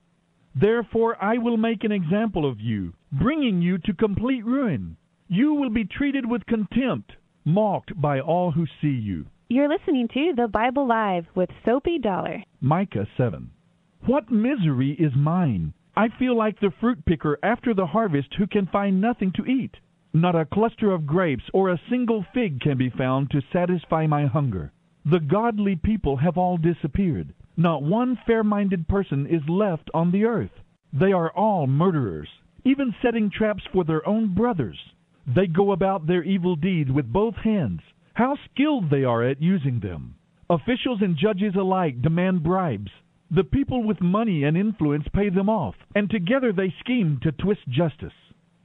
Therefore 0.55 1.16
I 1.20 1.37
will 1.38 1.57
make 1.57 1.83
an 1.83 1.90
example 1.90 2.49
of 2.49 2.61
you, 2.61 2.92
bringing 3.11 3.61
you 3.61 3.79
to 3.79 3.92
complete 3.92 4.44
ruin. 4.44 4.96
You 5.27 5.55
will 5.55 5.70
be 5.70 5.85
treated 5.85 6.25
with 6.25 6.46
contempt, 6.46 7.12
mocked 7.44 8.01
by 8.01 8.20
all 8.20 8.53
who 8.53 8.66
see 8.81 8.94
you. 8.94 9.27
You're 9.49 9.68
listening 9.68 10.07
to 10.14 10.35
The 10.37 10.46
Bible 10.46 10.87
Live 10.87 11.27
with 11.35 11.51
Soapy 11.64 11.99
Dollar. 11.99 12.44
Micah 12.61 13.09
7. 13.16 13.51
What 14.07 14.31
misery 14.31 14.92
is 14.92 15.12
mine! 15.16 15.72
I 15.96 16.09
feel 16.18 16.37
like 16.37 16.61
the 16.61 16.72
fruit 16.81 17.05
picker 17.05 17.37
after 17.42 17.75
the 17.75 17.87
harvest 17.87 18.35
who 18.35 18.46
can 18.46 18.66
find 18.66 19.01
nothing 19.01 19.33
to 19.33 19.44
eat. 19.44 19.75
Not 20.12 20.37
a 20.37 20.44
cluster 20.44 20.92
of 20.92 21.07
grapes 21.07 21.44
or 21.53 21.70
a 21.70 21.81
single 21.90 22.25
fig 22.33 22.61
can 22.61 22.79
be 22.79 22.90
found 22.90 23.31
to 23.31 23.42
satisfy 23.53 24.07
my 24.07 24.27
hunger. 24.27 24.72
The 25.09 25.21
godly 25.21 25.77
people 25.77 26.16
have 26.16 26.37
all 26.37 26.57
disappeared. 26.57 27.33
Not 27.57 27.81
one 27.81 28.19
fair 28.27 28.42
minded 28.42 28.88
person 28.88 29.25
is 29.29 29.49
left 29.49 29.88
on 29.95 30.11
the 30.11 30.25
earth. 30.25 30.51
They 30.92 31.12
are 31.12 31.31
all 31.31 31.69
murderers, 31.69 32.29
even 32.64 32.92
setting 33.01 33.31
traps 33.31 33.62
for 33.73 33.85
their 33.85 34.05
own 34.09 34.35
brothers. 34.35 34.77
They 35.25 35.47
go 35.47 35.71
about 35.71 36.09
their 36.09 36.25
evil 36.25 36.57
deeds 36.57 36.90
with 36.90 37.12
both 37.12 37.37
hands. 37.37 37.83
How 38.14 38.37
skilled 38.51 38.90
they 38.90 39.05
are 39.05 39.23
at 39.23 39.40
using 39.40 39.79
them. 39.79 40.16
Officials 40.51 41.01
and 41.01 41.16
judges 41.16 41.55
alike 41.55 42.03
demand 42.03 42.42
bribes. 42.42 42.90
The 43.31 43.45
people 43.45 43.85
with 43.85 44.01
money 44.01 44.42
and 44.42 44.57
influence 44.57 45.07
pay 45.12 45.29
them 45.29 45.49
off, 45.49 45.77
and 45.95 46.11
together 46.11 46.53
they 46.53 46.75
scheme 46.81 47.21
to 47.23 47.31
twist 47.31 47.69
justice. 47.69 48.12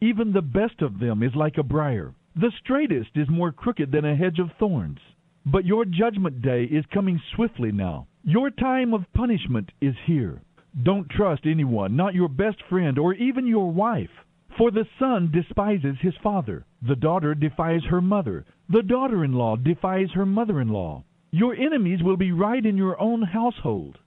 Even 0.01 0.34
the 0.34 0.41
best 0.41 0.82
of 0.82 0.97
them 0.97 1.21
is 1.21 1.36
like 1.36 1.60
a 1.60 1.63
briar. 1.63 2.15
The 2.36 2.51
straightest 2.63 3.12
is 3.15 3.30
more 3.30 3.51
crooked 3.51 3.91
than 3.91 4.06
a 4.06 4.15
hedge 4.15 4.39
of 4.39 4.49
thorns. 4.58 4.99
But 5.45 5.65
your 5.65 5.86
judgment 5.86 6.41
day 6.41 6.65
is 6.65 6.86
coming 6.93 7.19
swiftly 7.36 7.71
now. 7.71 8.08
Your 8.23 8.51
time 8.51 8.93
of 8.93 9.12
punishment 9.13 9.71
is 9.82 9.95
here. 10.06 10.41
Don't 10.84 11.10
trust 11.10 11.45
anyone, 11.45 11.95
not 11.95 12.13
your 12.13 12.30
best 12.30 12.62
friend 12.69 12.99
or 12.99 13.13
even 13.15 13.47
your 13.47 13.71
wife. 13.71 14.12
For 14.58 14.69
the 14.69 14.86
son 14.99 15.32
despises 15.32 15.97
his 15.99 16.13
father, 16.21 16.65
the 16.82 16.95
daughter 16.95 17.34
defies 17.34 17.84
her 17.86 18.01
mother, 18.01 18.45
the 18.69 18.84
daughter 18.84 19.23
in 19.23 19.34
law 19.34 19.56
defies 19.56 20.12
her 20.12 20.25
mother 20.25 20.62
in 20.62 20.69
law. 20.69 21.04
Your 21.32 21.56
enemies 21.56 22.04
will 22.04 22.17
be 22.17 22.32
right 22.32 22.65
in 22.65 22.77
your 22.77 22.99
own 23.01 23.21
household. 23.21 23.97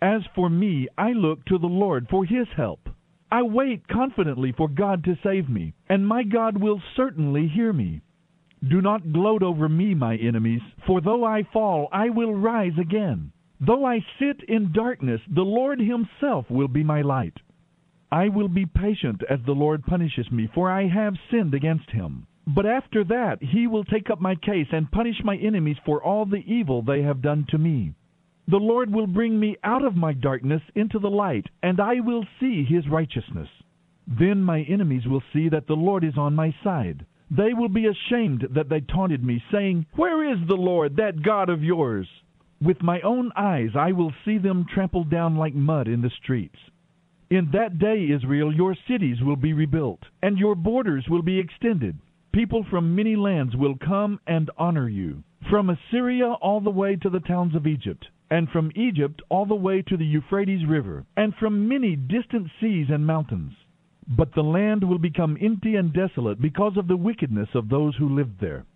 As 0.00 0.22
for 0.34 0.50
me, 0.50 0.88
I 0.98 1.12
look 1.12 1.44
to 1.44 1.58
the 1.58 1.68
Lord 1.68 2.08
for 2.10 2.24
his 2.24 2.48
help. 2.56 2.88
I 3.30 3.42
wait 3.42 3.86
confidently 3.86 4.52
for 4.52 4.68
God 4.68 5.04
to 5.04 5.16
save 5.22 5.48
me, 5.48 5.74
and 5.88 6.06
my 6.06 6.24
God 6.24 6.60
will 6.60 6.82
certainly 6.96 7.46
hear 7.46 7.72
me. 7.72 8.00
Do 8.68 8.80
not 8.80 9.12
gloat 9.12 9.42
over 9.42 9.68
me, 9.68 9.94
my 9.94 10.16
enemies, 10.16 10.62
for 10.86 11.00
though 11.00 11.24
I 11.24 11.42
fall, 11.52 11.88
I 11.92 12.10
will 12.10 12.34
rise 12.34 12.78
again. 12.78 13.32
Though 13.60 13.84
I 13.84 14.04
sit 14.18 14.42
in 14.48 14.72
darkness, 14.72 15.20
the 15.28 15.42
Lord 15.42 15.80
Himself 15.80 16.50
will 16.50 16.68
be 16.68 16.82
my 16.82 17.02
light. 17.02 17.34
I 18.10 18.28
will 18.28 18.48
be 18.48 18.66
patient 18.66 19.22
as 19.28 19.40
the 19.44 19.54
Lord 19.54 19.84
punishes 19.84 20.30
me, 20.30 20.48
for 20.54 20.70
I 20.70 20.86
have 20.86 21.14
sinned 21.30 21.54
against 21.54 21.90
Him. 21.90 22.26
But 22.46 22.66
after 22.66 23.04
that 23.04 23.40
he 23.40 23.68
will 23.68 23.84
take 23.84 24.10
up 24.10 24.20
my 24.20 24.34
case 24.34 24.66
and 24.72 24.90
punish 24.90 25.22
my 25.22 25.36
enemies 25.36 25.76
for 25.84 26.02
all 26.02 26.26
the 26.26 26.44
evil 26.44 26.82
they 26.82 27.02
have 27.02 27.22
done 27.22 27.46
to 27.50 27.58
me. 27.58 27.94
The 28.48 28.58
Lord 28.58 28.92
will 28.92 29.06
bring 29.06 29.38
me 29.38 29.56
out 29.62 29.84
of 29.84 29.94
my 29.94 30.12
darkness 30.12 30.62
into 30.74 30.98
the 30.98 31.10
light, 31.10 31.46
and 31.62 31.78
I 31.78 32.00
will 32.00 32.26
see 32.40 32.64
his 32.64 32.88
righteousness. 32.88 33.48
Then 34.08 34.42
my 34.42 34.62
enemies 34.62 35.06
will 35.06 35.22
see 35.32 35.48
that 35.50 35.68
the 35.68 35.76
Lord 35.76 36.02
is 36.02 36.18
on 36.18 36.34
my 36.34 36.52
side. 36.64 37.06
They 37.34 37.54
will 37.54 37.70
be 37.70 37.86
ashamed 37.86 38.46
that 38.50 38.68
they 38.68 38.82
taunted 38.82 39.24
me, 39.24 39.42
saying, 39.50 39.86
Where 39.94 40.22
is 40.22 40.46
the 40.46 40.56
Lord, 40.56 40.96
that 40.96 41.22
God 41.22 41.48
of 41.48 41.64
yours? 41.64 42.06
With 42.60 42.82
my 42.82 43.00
own 43.00 43.32
eyes 43.34 43.70
I 43.74 43.92
will 43.92 44.12
see 44.22 44.36
them 44.36 44.66
trampled 44.66 45.08
down 45.08 45.36
like 45.36 45.54
mud 45.54 45.88
in 45.88 46.02
the 46.02 46.10
streets. 46.10 46.58
In 47.30 47.50
that 47.52 47.78
day, 47.78 48.10
Israel, 48.10 48.54
your 48.54 48.76
cities 48.86 49.22
will 49.22 49.36
be 49.36 49.54
rebuilt, 49.54 50.00
and 50.22 50.36
your 50.36 50.54
borders 50.54 51.08
will 51.08 51.22
be 51.22 51.38
extended. 51.38 51.96
People 52.32 52.64
from 52.64 52.94
many 52.94 53.16
lands 53.16 53.56
will 53.56 53.78
come 53.78 54.20
and 54.26 54.50
honor 54.58 54.90
you, 54.90 55.24
from 55.48 55.70
Assyria 55.70 56.32
all 56.34 56.60
the 56.60 56.70
way 56.70 56.96
to 56.96 57.08
the 57.08 57.20
towns 57.20 57.54
of 57.54 57.66
Egypt, 57.66 58.08
and 58.30 58.50
from 58.50 58.70
Egypt 58.74 59.22
all 59.30 59.46
the 59.46 59.54
way 59.54 59.80
to 59.80 59.96
the 59.96 60.04
Euphrates 60.04 60.66
River, 60.66 61.06
and 61.16 61.34
from 61.36 61.66
many 61.66 61.96
distant 61.96 62.50
seas 62.60 62.88
and 62.90 63.06
mountains. 63.06 63.54
But 64.08 64.34
the 64.34 64.42
land 64.42 64.82
will 64.82 64.98
become 64.98 65.38
empty 65.40 65.76
and 65.76 65.92
desolate 65.92 66.40
because 66.40 66.76
of 66.76 66.88
the 66.88 66.96
wickedness 66.96 67.48
of 67.54 67.68
those 67.68 67.96
who 67.96 68.08
lived 68.08 68.40
there. 68.40 68.66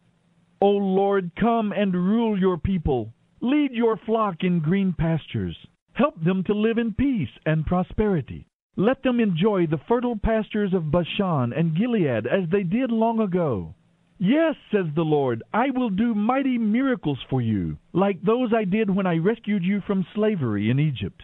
O 0.61 0.71
Lord, 0.71 1.33
come 1.35 1.73
and 1.73 1.93
rule 1.93 2.39
your 2.39 2.59
people. 2.59 3.12
Lead 3.41 3.73
your 3.73 3.97
flock 3.97 4.45
in 4.45 4.61
green 4.61 4.93
pastures. 4.93 5.57
Help 5.93 6.23
them 6.23 6.45
to 6.45 6.55
live 6.55 6.79
in 6.79 6.95
peace 6.95 7.31
and 7.45 7.67
prosperity. 7.67 8.47
Let 8.77 9.03
them 9.03 9.21
enjoy 9.21 9.67
the 9.67 9.79
fertile 9.89 10.17
pastures 10.17 10.75
of 10.75 10.91
Bashan 10.91 11.53
and 11.53 11.77
Gilead 11.77 12.27
as 12.27 12.49
they 12.51 12.62
did 12.62 12.91
long 12.91 13.21
ago. 13.21 13.75
Yes, 14.19 14.55
says 14.71 14.87
the 14.95 15.05
Lord, 15.05 15.43
I 15.53 15.71
will 15.71 15.91
do 15.91 16.15
mighty 16.15 16.57
miracles 16.57 17.19
for 17.29 17.43
you, 17.43 17.79
like 17.93 18.23
those 18.23 18.53
I 18.55 18.65
did 18.65 18.89
when 18.89 19.07
I 19.07 19.19
rescued 19.19 19.62
you 19.62 19.81
from 19.83 20.07
slavery 20.15 20.71
in 20.71 20.79
Egypt. 20.79 21.23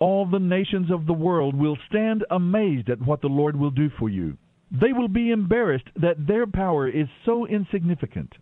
All 0.00 0.26
the 0.26 0.38
nations 0.38 0.90
of 0.90 1.06
the 1.06 1.12
world 1.12 1.54
will 1.56 1.76
stand 1.88 2.24
amazed 2.30 2.88
at 2.88 3.02
what 3.02 3.20
the 3.20 3.28
Lord 3.28 3.56
will 3.56 3.70
do 3.70 3.90
for 3.98 4.08
you. 4.08 4.36
They 4.70 4.92
will 4.92 5.08
be 5.08 5.30
embarrassed 5.30 5.88
that 5.96 6.26
their 6.26 6.46
power 6.46 6.88
is 6.88 7.08
so 7.24 7.46
insignificant. 7.46 8.34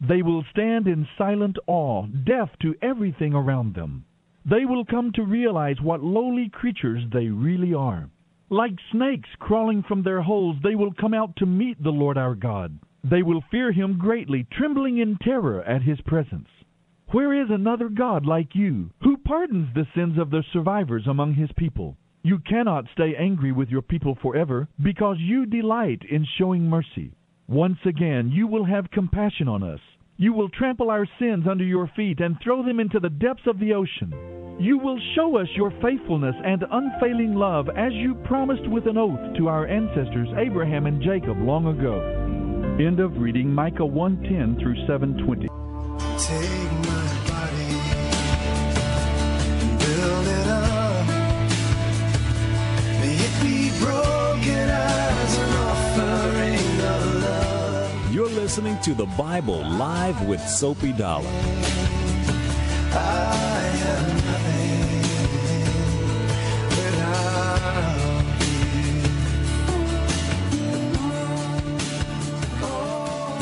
They 0.00 0.22
will 0.22 0.44
stand 0.50 0.86
in 0.88 1.06
silent 1.18 1.58
awe, 1.66 2.06
deaf 2.06 2.50
to 2.62 2.74
everything 2.80 3.34
around 3.34 3.74
them. 3.74 4.04
They 4.44 4.64
will 4.64 4.84
come 4.84 5.12
to 5.12 5.22
realize 5.22 5.80
what 5.80 6.02
lowly 6.02 6.48
creatures 6.48 7.04
they 7.12 7.28
really 7.28 7.74
are. 7.74 8.08
Like 8.48 8.78
snakes 8.90 9.28
crawling 9.38 9.82
from 9.82 10.02
their 10.02 10.22
holes, 10.22 10.56
they 10.62 10.74
will 10.74 10.92
come 10.92 11.14
out 11.14 11.36
to 11.36 11.46
meet 11.46 11.82
the 11.82 11.90
Lord 11.90 12.18
our 12.18 12.34
God. 12.34 12.78
They 13.04 13.22
will 13.22 13.42
fear 13.50 13.72
him 13.72 13.98
greatly, 13.98 14.46
trembling 14.52 14.98
in 14.98 15.16
terror 15.18 15.62
at 15.62 15.82
his 15.82 16.00
presence. 16.02 16.48
Where 17.12 17.34
is 17.34 17.50
another 17.50 17.88
God 17.88 18.24
like 18.24 18.54
you, 18.54 18.90
who 19.02 19.11
pardons 19.32 19.68
the 19.74 19.86
sins 19.96 20.18
of 20.18 20.28
the 20.28 20.44
survivors 20.52 21.06
among 21.06 21.32
his 21.32 21.48
people? 21.56 21.96
You 22.22 22.38
cannot 22.40 22.84
stay 22.92 23.14
angry 23.18 23.50
with 23.50 23.70
your 23.70 23.80
people 23.80 24.14
forever, 24.20 24.68
because 24.84 25.16
you 25.20 25.46
delight 25.46 26.02
in 26.10 26.26
showing 26.36 26.68
mercy. 26.68 27.14
Once 27.48 27.78
again, 27.86 28.30
you 28.30 28.46
will 28.46 28.66
have 28.66 28.90
compassion 28.90 29.48
on 29.48 29.62
us. 29.62 29.80
You 30.18 30.34
will 30.34 30.50
trample 30.50 30.90
our 30.90 31.06
sins 31.18 31.46
under 31.50 31.64
your 31.64 31.90
feet 31.96 32.20
and 32.20 32.36
throw 32.44 32.62
them 32.62 32.78
into 32.78 33.00
the 33.00 33.08
depths 33.08 33.46
of 33.46 33.58
the 33.58 33.72
ocean. 33.72 34.12
You 34.60 34.76
will 34.76 35.00
show 35.14 35.38
us 35.38 35.48
your 35.56 35.70
faithfulness 35.80 36.36
and 36.44 36.66
unfailing 36.70 37.32
love 37.34 37.70
as 37.70 37.94
you 37.94 38.14
promised 38.26 38.68
with 38.68 38.86
an 38.86 38.98
oath 38.98 39.38
to 39.38 39.48
our 39.48 39.66
ancestors 39.66 40.28
Abraham 40.36 40.84
and 40.84 41.00
Jacob 41.00 41.38
long 41.40 41.68
ago. 41.68 42.02
End 42.78 43.00
of 43.00 43.16
reading 43.16 43.50
Micah 43.50 43.86
1:10 43.86 44.60
through 44.60 44.76
720. 44.86 45.48
You're 58.10 58.28
listening 58.28 58.78
to 58.80 58.94
the 58.94 59.06
Bible 59.16 59.60
live 59.60 60.26
with 60.26 60.40
Soapy 60.40 60.92
Dollar. 60.92 61.28
I 62.94 63.70
am 63.86 64.22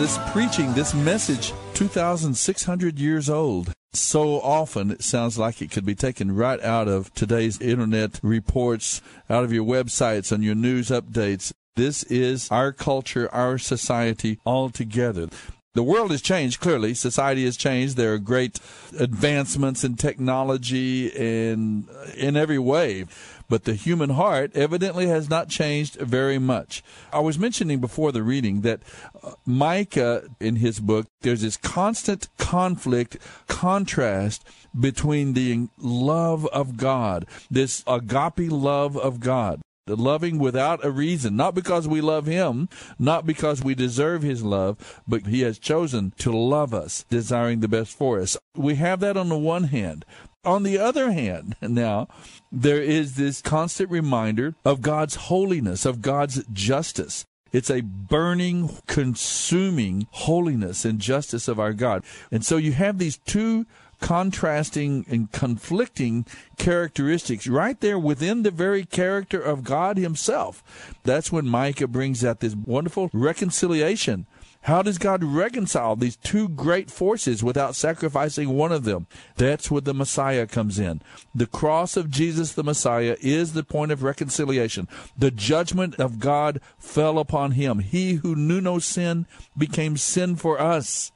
This 0.00 0.18
preaching, 0.32 0.72
this 0.72 0.94
message, 0.94 1.52
2,600 1.74 2.98
years 2.98 3.28
old. 3.28 3.74
So 3.92 4.40
often 4.40 4.92
it 4.92 5.02
sounds 5.02 5.36
like 5.36 5.60
it 5.60 5.72
could 5.72 5.84
be 5.84 5.96
taken 5.96 6.34
right 6.34 6.60
out 6.60 6.86
of 6.86 7.12
today's 7.12 7.60
internet 7.60 8.20
reports, 8.22 9.02
out 9.28 9.42
of 9.42 9.52
your 9.52 9.64
websites 9.64 10.30
and 10.30 10.44
your 10.44 10.54
news 10.54 10.90
updates. 10.90 11.52
This 11.74 12.04
is 12.04 12.48
our 12.50 12.72
culture, 12.72 13.28
our 13.32 13.58
society 13.58 14.38
altogether. 14.46 15.28
The 15.74 15.82
world 15.82 16.10
has 16.10 16.22
changed, 16.22 16.60
clearly. 16.60 16.94
Society 16.94 17.44
has 17.44 17.56
changed. 17.56 17.96
There 17.96 18.14
are 18.14 18.18
great 18.18 18.60
advancements 18.98 19.82
in 19.82 19.96
technology 19.96 21.10
and 21.16 21.88
in 22.16 22.36
every 22.36 22.58
way. 22.58 23.06
But 23.50 23.64
the 23.64 23.74
human 23.74 24.10
heart 24.10 24.52
evidently 24.54 25.08
has 25.08 25.28
not 25.28 25.48
changed 25.48 25.96
very 25.96 26.38
much. 26.38 26.84
I 27.12 27.18
was 27.18 27.36
mentioning 27.36 27.80
before 27.80 28.12
the 28.12 28.22
reading 28.22 28.60
that 28.60 28.80
uh, 29.22 29.32
Micah, 29.44 30.22
in 30.38 30.56
his 30.56 30.78
book, 30.78 31.06
there's 31.22 31.42
this 31.42 31.56
constant 31.56 32.28
conflict, 32.38 33.18
contrast 33.48 34.44
between 34.78 35.32
the 35.32 35.66
love 35.78 36.46
of 36.46 36.76
God, 36.76 37.26
this 37.50 37.82
agape 37.88 38.52
love 38.52 38.96
of 38.96 39.18
God 39.18 39.60
the 39.86 39.96
loving 39.96 40.38
without 40.38 40.84
a 40.84 40.90
reason, 40.90 41.34
not 41.34 41.52
because 41.52 41.88
we 41.88 42.00
love 42.00 42.26
him, 42.26 42.68
not 42.96 43.26
because 43.26 43.64
we 43.64 43.74
deserve 43.74 44.22
his 44.22 44.44
love, 44.44 45.02
but 45.08 45.26
he 45.26 45.40
has 45.40 45.58
chosen 45.58 46.12
to 46.18 46.30
love 46.30 46.72
us, 46.72 47.04
desiring 47.10 47.58
the 47.58 47.66
best 47.66 47.96
for 47.96 48.20
us. 48.20 48.36
We 48.54 48.76
have 48.76 49.00
that 49.00 49.16
on 49.16 49.28
the 49.28 49.38
one 49.38 49.64
hand. 49.64 50.04
On 50.44 50.62
the 50.62 50.78
other 50.78 51.12
hand, 51.12 51.56
now, 51.62 52.08
there 52.50 52.80
is 52.80 53.16
this 53.16 53.42
constant 53.42 53.90
reminder 53.90 54.54
of 54.64 54.80
God's 54.80 55.16
holiness, 55.16 55.84
of 55.84 56.00
God's 56.00 56.44
justice. 56.52 57.26
It's 57.52 57.70
a 57.70 57.80
burning, 57.80 58.70
consuming 58.86 60.06
holiness 60.12 60.84
and 60.84 61.00
justice 61.00 61.48
of 61.48 61.58
our 61.58 61.72
God. 61.72 62.04
And 62.30 62.44
so 62.44 62.56
you 62.56 62.72
have 62.72 62.98
these 62.98 63.18
two 63.18 63.66
contrasting 64.00 65.04
and 65.10 65.30
conflicting 65.30 66.24
characteristics 66.56 67.46
right 67.46 67.78
there 67.80 67.98
within 67.98 68.42
the 68.42 68.50
very 68.50 68.84
character 68.84 69.40
of 69.40 69.64
God 69.64 69.98
Himself. 69.98 70.94
That's 71.04 71.30
when 71.30 71.46
Micah 71.46 71.88
brings 71.88 72.24
out 72.24 72.40
this 72.40 72.54
wonderful 72.54 73.10
reconciliation. 73.12 74.26
How 74.64 74.82
does 74.82 74.98
God 74.98 75.24
reconcile 75.24 75.96
these 75.96 76.16
two 76.16 76.48
great 76.48 76.90
forces 76.90 77.42
without 77.42 77.74
sacrificing 77.74 78.50
one 78.50 78.72
of 78.72 78.84
them? 78.84 79.06
That's 79.36 79.70
where 79.70 79.80
the 79.80 79.94
Messiah 79.94 80.46
comes 80.46 80.78
in. 80.78 81.00
The 81.34 81.46
cross 81.46 81.96
of 81.96 82.10
Jesus 82.10 82.52
the 82.52 82.62
Messiah 82.62 83.16
is 83.20 83.54
the 83.54 83.64
point 83.64 83.90
of 83.90 84.02
reconciliation. 84.02 84.86
The 85.16 85.30
judgment 85.30 85.94
of 85.96 86.18
God 86.18 86.60
fell 86.78 87.18
upon 87.18 87.52
him. 87.52 87.78
He 87.78 88.14
who 88.14 88.36
knew 88.36 88.60
no 88.60 88.78
sin 88.78 89.26
became 89.56 89.96
sin 89.96 90.36
for 90.36 90.60
us 90.60 91.10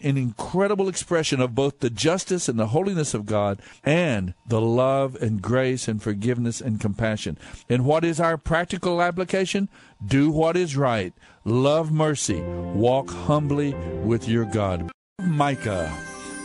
an 0.00 0.16
incredible 0.16 0.88
expression 0.88 1.40
of 1.40 1.54
both 1.54 1.80
the 1.80 1.90
justice 1.90 2.48
and 2.48 2.58
the 2.58 2.68
holiness 2.68 3.14
of 3.14 3.26
God 3.26 3.60
and 3.82 4.34
the 4.46 4.60
love 4.60 5.16
and 5.16 5.40
grace 5.40 5.88
and 5.88 6.02
forgiveness 6.02 6.60
and 6.60 6.80
compassion. 6.80 7.38
And 7.68 7.84
what 7.84 8.04
is 8.04 8.20
our 8.20 8.36
practical 8.36 9.00
application? 9.00 9.68
Do 10.04 10.30
what 10.30 10.56
is 10.56 10.76
right, 10.76 11.12
love 11.44 11.90
mercy, 11.90 12.42
walk 12.42 13.10
humbly 13.10 13.74
with 14.04 14.28
your 14.28 14.44
God. 14.44 14.90
Micah. 15.22 15.92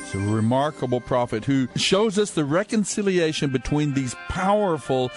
is 0.06 0.16
a 0.16 0.20
remarkable 0.20 1.02
prophet 1.02 1.46
who 1.46 1.68
shows 1.76 2.18
us 2.18 2.32
the 2.32 2.46
reconciliation 2.46 3.52
between 3.52 3.94
these 3.94 4.16
powerful 4.30 5.12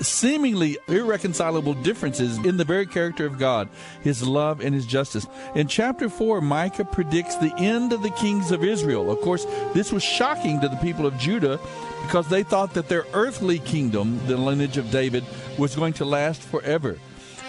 seemingly 0.00 0.78
irreconcilable 0.88 1.74
differences 1.74 2.38
in 2.38 2.56
the 2.56 2.64
very 2.64 2.86
character 2.86 3.26
of 3.26 3.38
God, 3.38 3.68
his 4.02 4.26
love 4.26 4.60
and 4.60 4.74
his 4.74 4.86
justice. 4.86 5.26
In 5.54 5.68
chapter 5.68 6.08
4, 6.08 6.40
Micah 6.40 6.84
predicts 6.84 7.36
the 7.36 7.54
end 7.56 7.92
of 7.92 8.02
the 8.02 8.10
kings 8.10 8.50
of 8.50 8.64
Israel. 8.64 9.10
Of 9.10 9.20
course, 9.20 9.44
this 9.74 9.92
was 9.92 10.02
shocking 10.02 10.60
to 10.60 10.68
the 10.68 10.76
people 10.76 11.06
of 11.06 11.18
Judah 11.18 11.58
because 12.02 12.28
they 12.28 12.42
thought 12.42 12.74
that 12.74 12.88
their 12.88 13.06
earthly 13.12 13.58
kingdom, 13.58 14.20
the 14.26 14.36
lineage 14.36 14.76
of 14.76 14.90
David, 14.90 15.24
was 15.58 15.74
going 15.74 15.94
to 15.94 16.04
last 16.04 16.42
forever. 16.42 16.98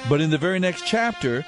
But 0.10 0.22
in 0.22 0.30
the 0.30 0.38
very 0.38 0.60
next 0.60 0.86
chapter, 0.86 1.46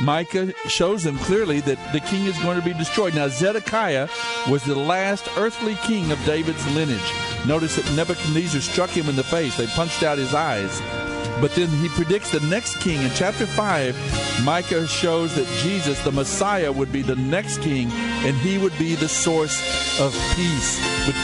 Micah 0.00 0.52
shows 0.68 1.04
them 1.04 1.16
clearly 1.18 1.60
that 1.60 1.78
the 1.92 2.00
king 2.00 2.26
is 2.26 2.38
going 2.40 2.58
to 2.58 2.64
be 2.64 2.74
destroyed. 2.74 3.14
Now, 3.14 3.28
Zedekiah 3.28 4.08
was 4.48 4.64
the 4.64 4.74
last 4.74 5.28
earthly 5.36 5.76
king 5.76 6.10
of 6.10 6.24
David's 6.24 6.66
lineage. 6.74 7.00
Notice 7.46 7.76
that 7.76 7.94
Nebuchadnezzar 7.94 8.60
struck 8.60 8.90
him 8.90 9.08
in 9.08 9.16
the 9.16 9.22
face. 9.22 9.56
They 9.56 9.66
punched 9.68 10.02
out 10.02 10.18
his 10.18 10.34
eyes. 10.34 10.80
But 11.40 11.54
then 11.54 11.68
he 11.68 11.88
predicts 11.90 12.30
the 12.30 12.40
next 12.40 12.80
king. 12.80 13.02
In 13.02 13.10
chapter 13.14 13.46
5, 13.46 14.42
Micah 14.44 14.86
shows 14.86 15.34
that 15.34 15.46
Jesus, 15.62 16.02
the 16.04 16.12
Messiah, 16.12 16.70
would 16.70 16.92
be 16.92 17.02
the 17.02 17.16
next 17.16 17.60
king, 17.60 17.90
and 17.92 18.36
he 18.36 18.58
would 18.58 18.76
be 18.78 18.94
the 18.94 19.08
source 19.08 19.60
of 20.00 20.12
peace 20.34 20.78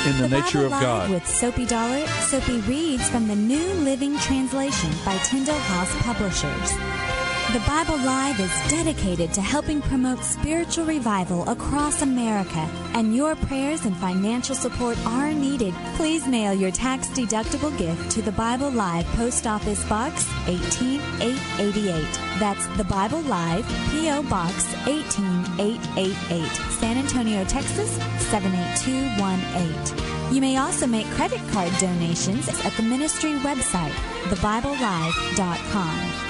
in 0.07 0.17
the, 0.21 0.29
the 0.29 0.29
nature 0.29 0.69
Bible 0.69 0.75
of 0.75 0.83
God. 0.83 1.11
With 1.11 1.27
Soapy 1.27 1.67
Dollar, 1.67 2.07
Soapy 2.07 2.59
reads 2.61 3.09
from 3.09 3.29
the 3.29 3.37
New 3.37 3.67
Living 3.85 4.19
Translation 4.19 4.91
by 5.05 5.17
Tyndale 5.19 5.59
House 5.59 5.95
Publishers. 6.03 7.10
The 7.53 7.61
Bible 7.67 7.99
Live 7.99 8.39
is 8.39 8.53
dedicated 8.71 9.35
to 9.35 9.41
helping 9.41 9.83
promote 9.83 10.23
spiritual 10.23 10.85
revival 10.85 11.43
across 11.49 12.01
America, 12.01 12.69
and 12.95 13.17
your 13.17 13.35
prayers 13.35 13.87
and 13.87 13.97
financial 13.97 14.55
support 14.55 14.97
are 15.05 15.33
needed. 15.33 15.75
Please 15.97 16.29
mail 16.29 16.55
your 16.55 16.71
tax 16.71 17.09
deductible 17.09 17.77
gift 17.77 18.09
to 18.13 18.23
the 18.23 18.31
Bible 18.31 18.71
Live 18.71 19.05
Post 19.17 19.49
Office 19.49 19.85
Box 19.89 20.31
18888. 20.47 22.05
That's 22.39 22.69
the 22.77 22.85
Bible 22.85 23.23
Live 23.23 23.67
P.O. 23.91 24.23
Box 24.31 24.73
18888, 24.87 26.47
San 26.79 26.99
Antonio, 26.99 27.43
Texas 27.47 27.91
78218. 28.31 30.33
You 30.33 30.41
may 30.41 30.57
also 30.57 30.87
make 30.87 31.07
credit 31.17 31.41
card 31.51 31.73
donations 31.81 32.49
at 32.65 32.73
the 32.75 32.85
ministry 32.85 33.33
website, 33.41 33.91
thebiblelive.com. 34.31 36.30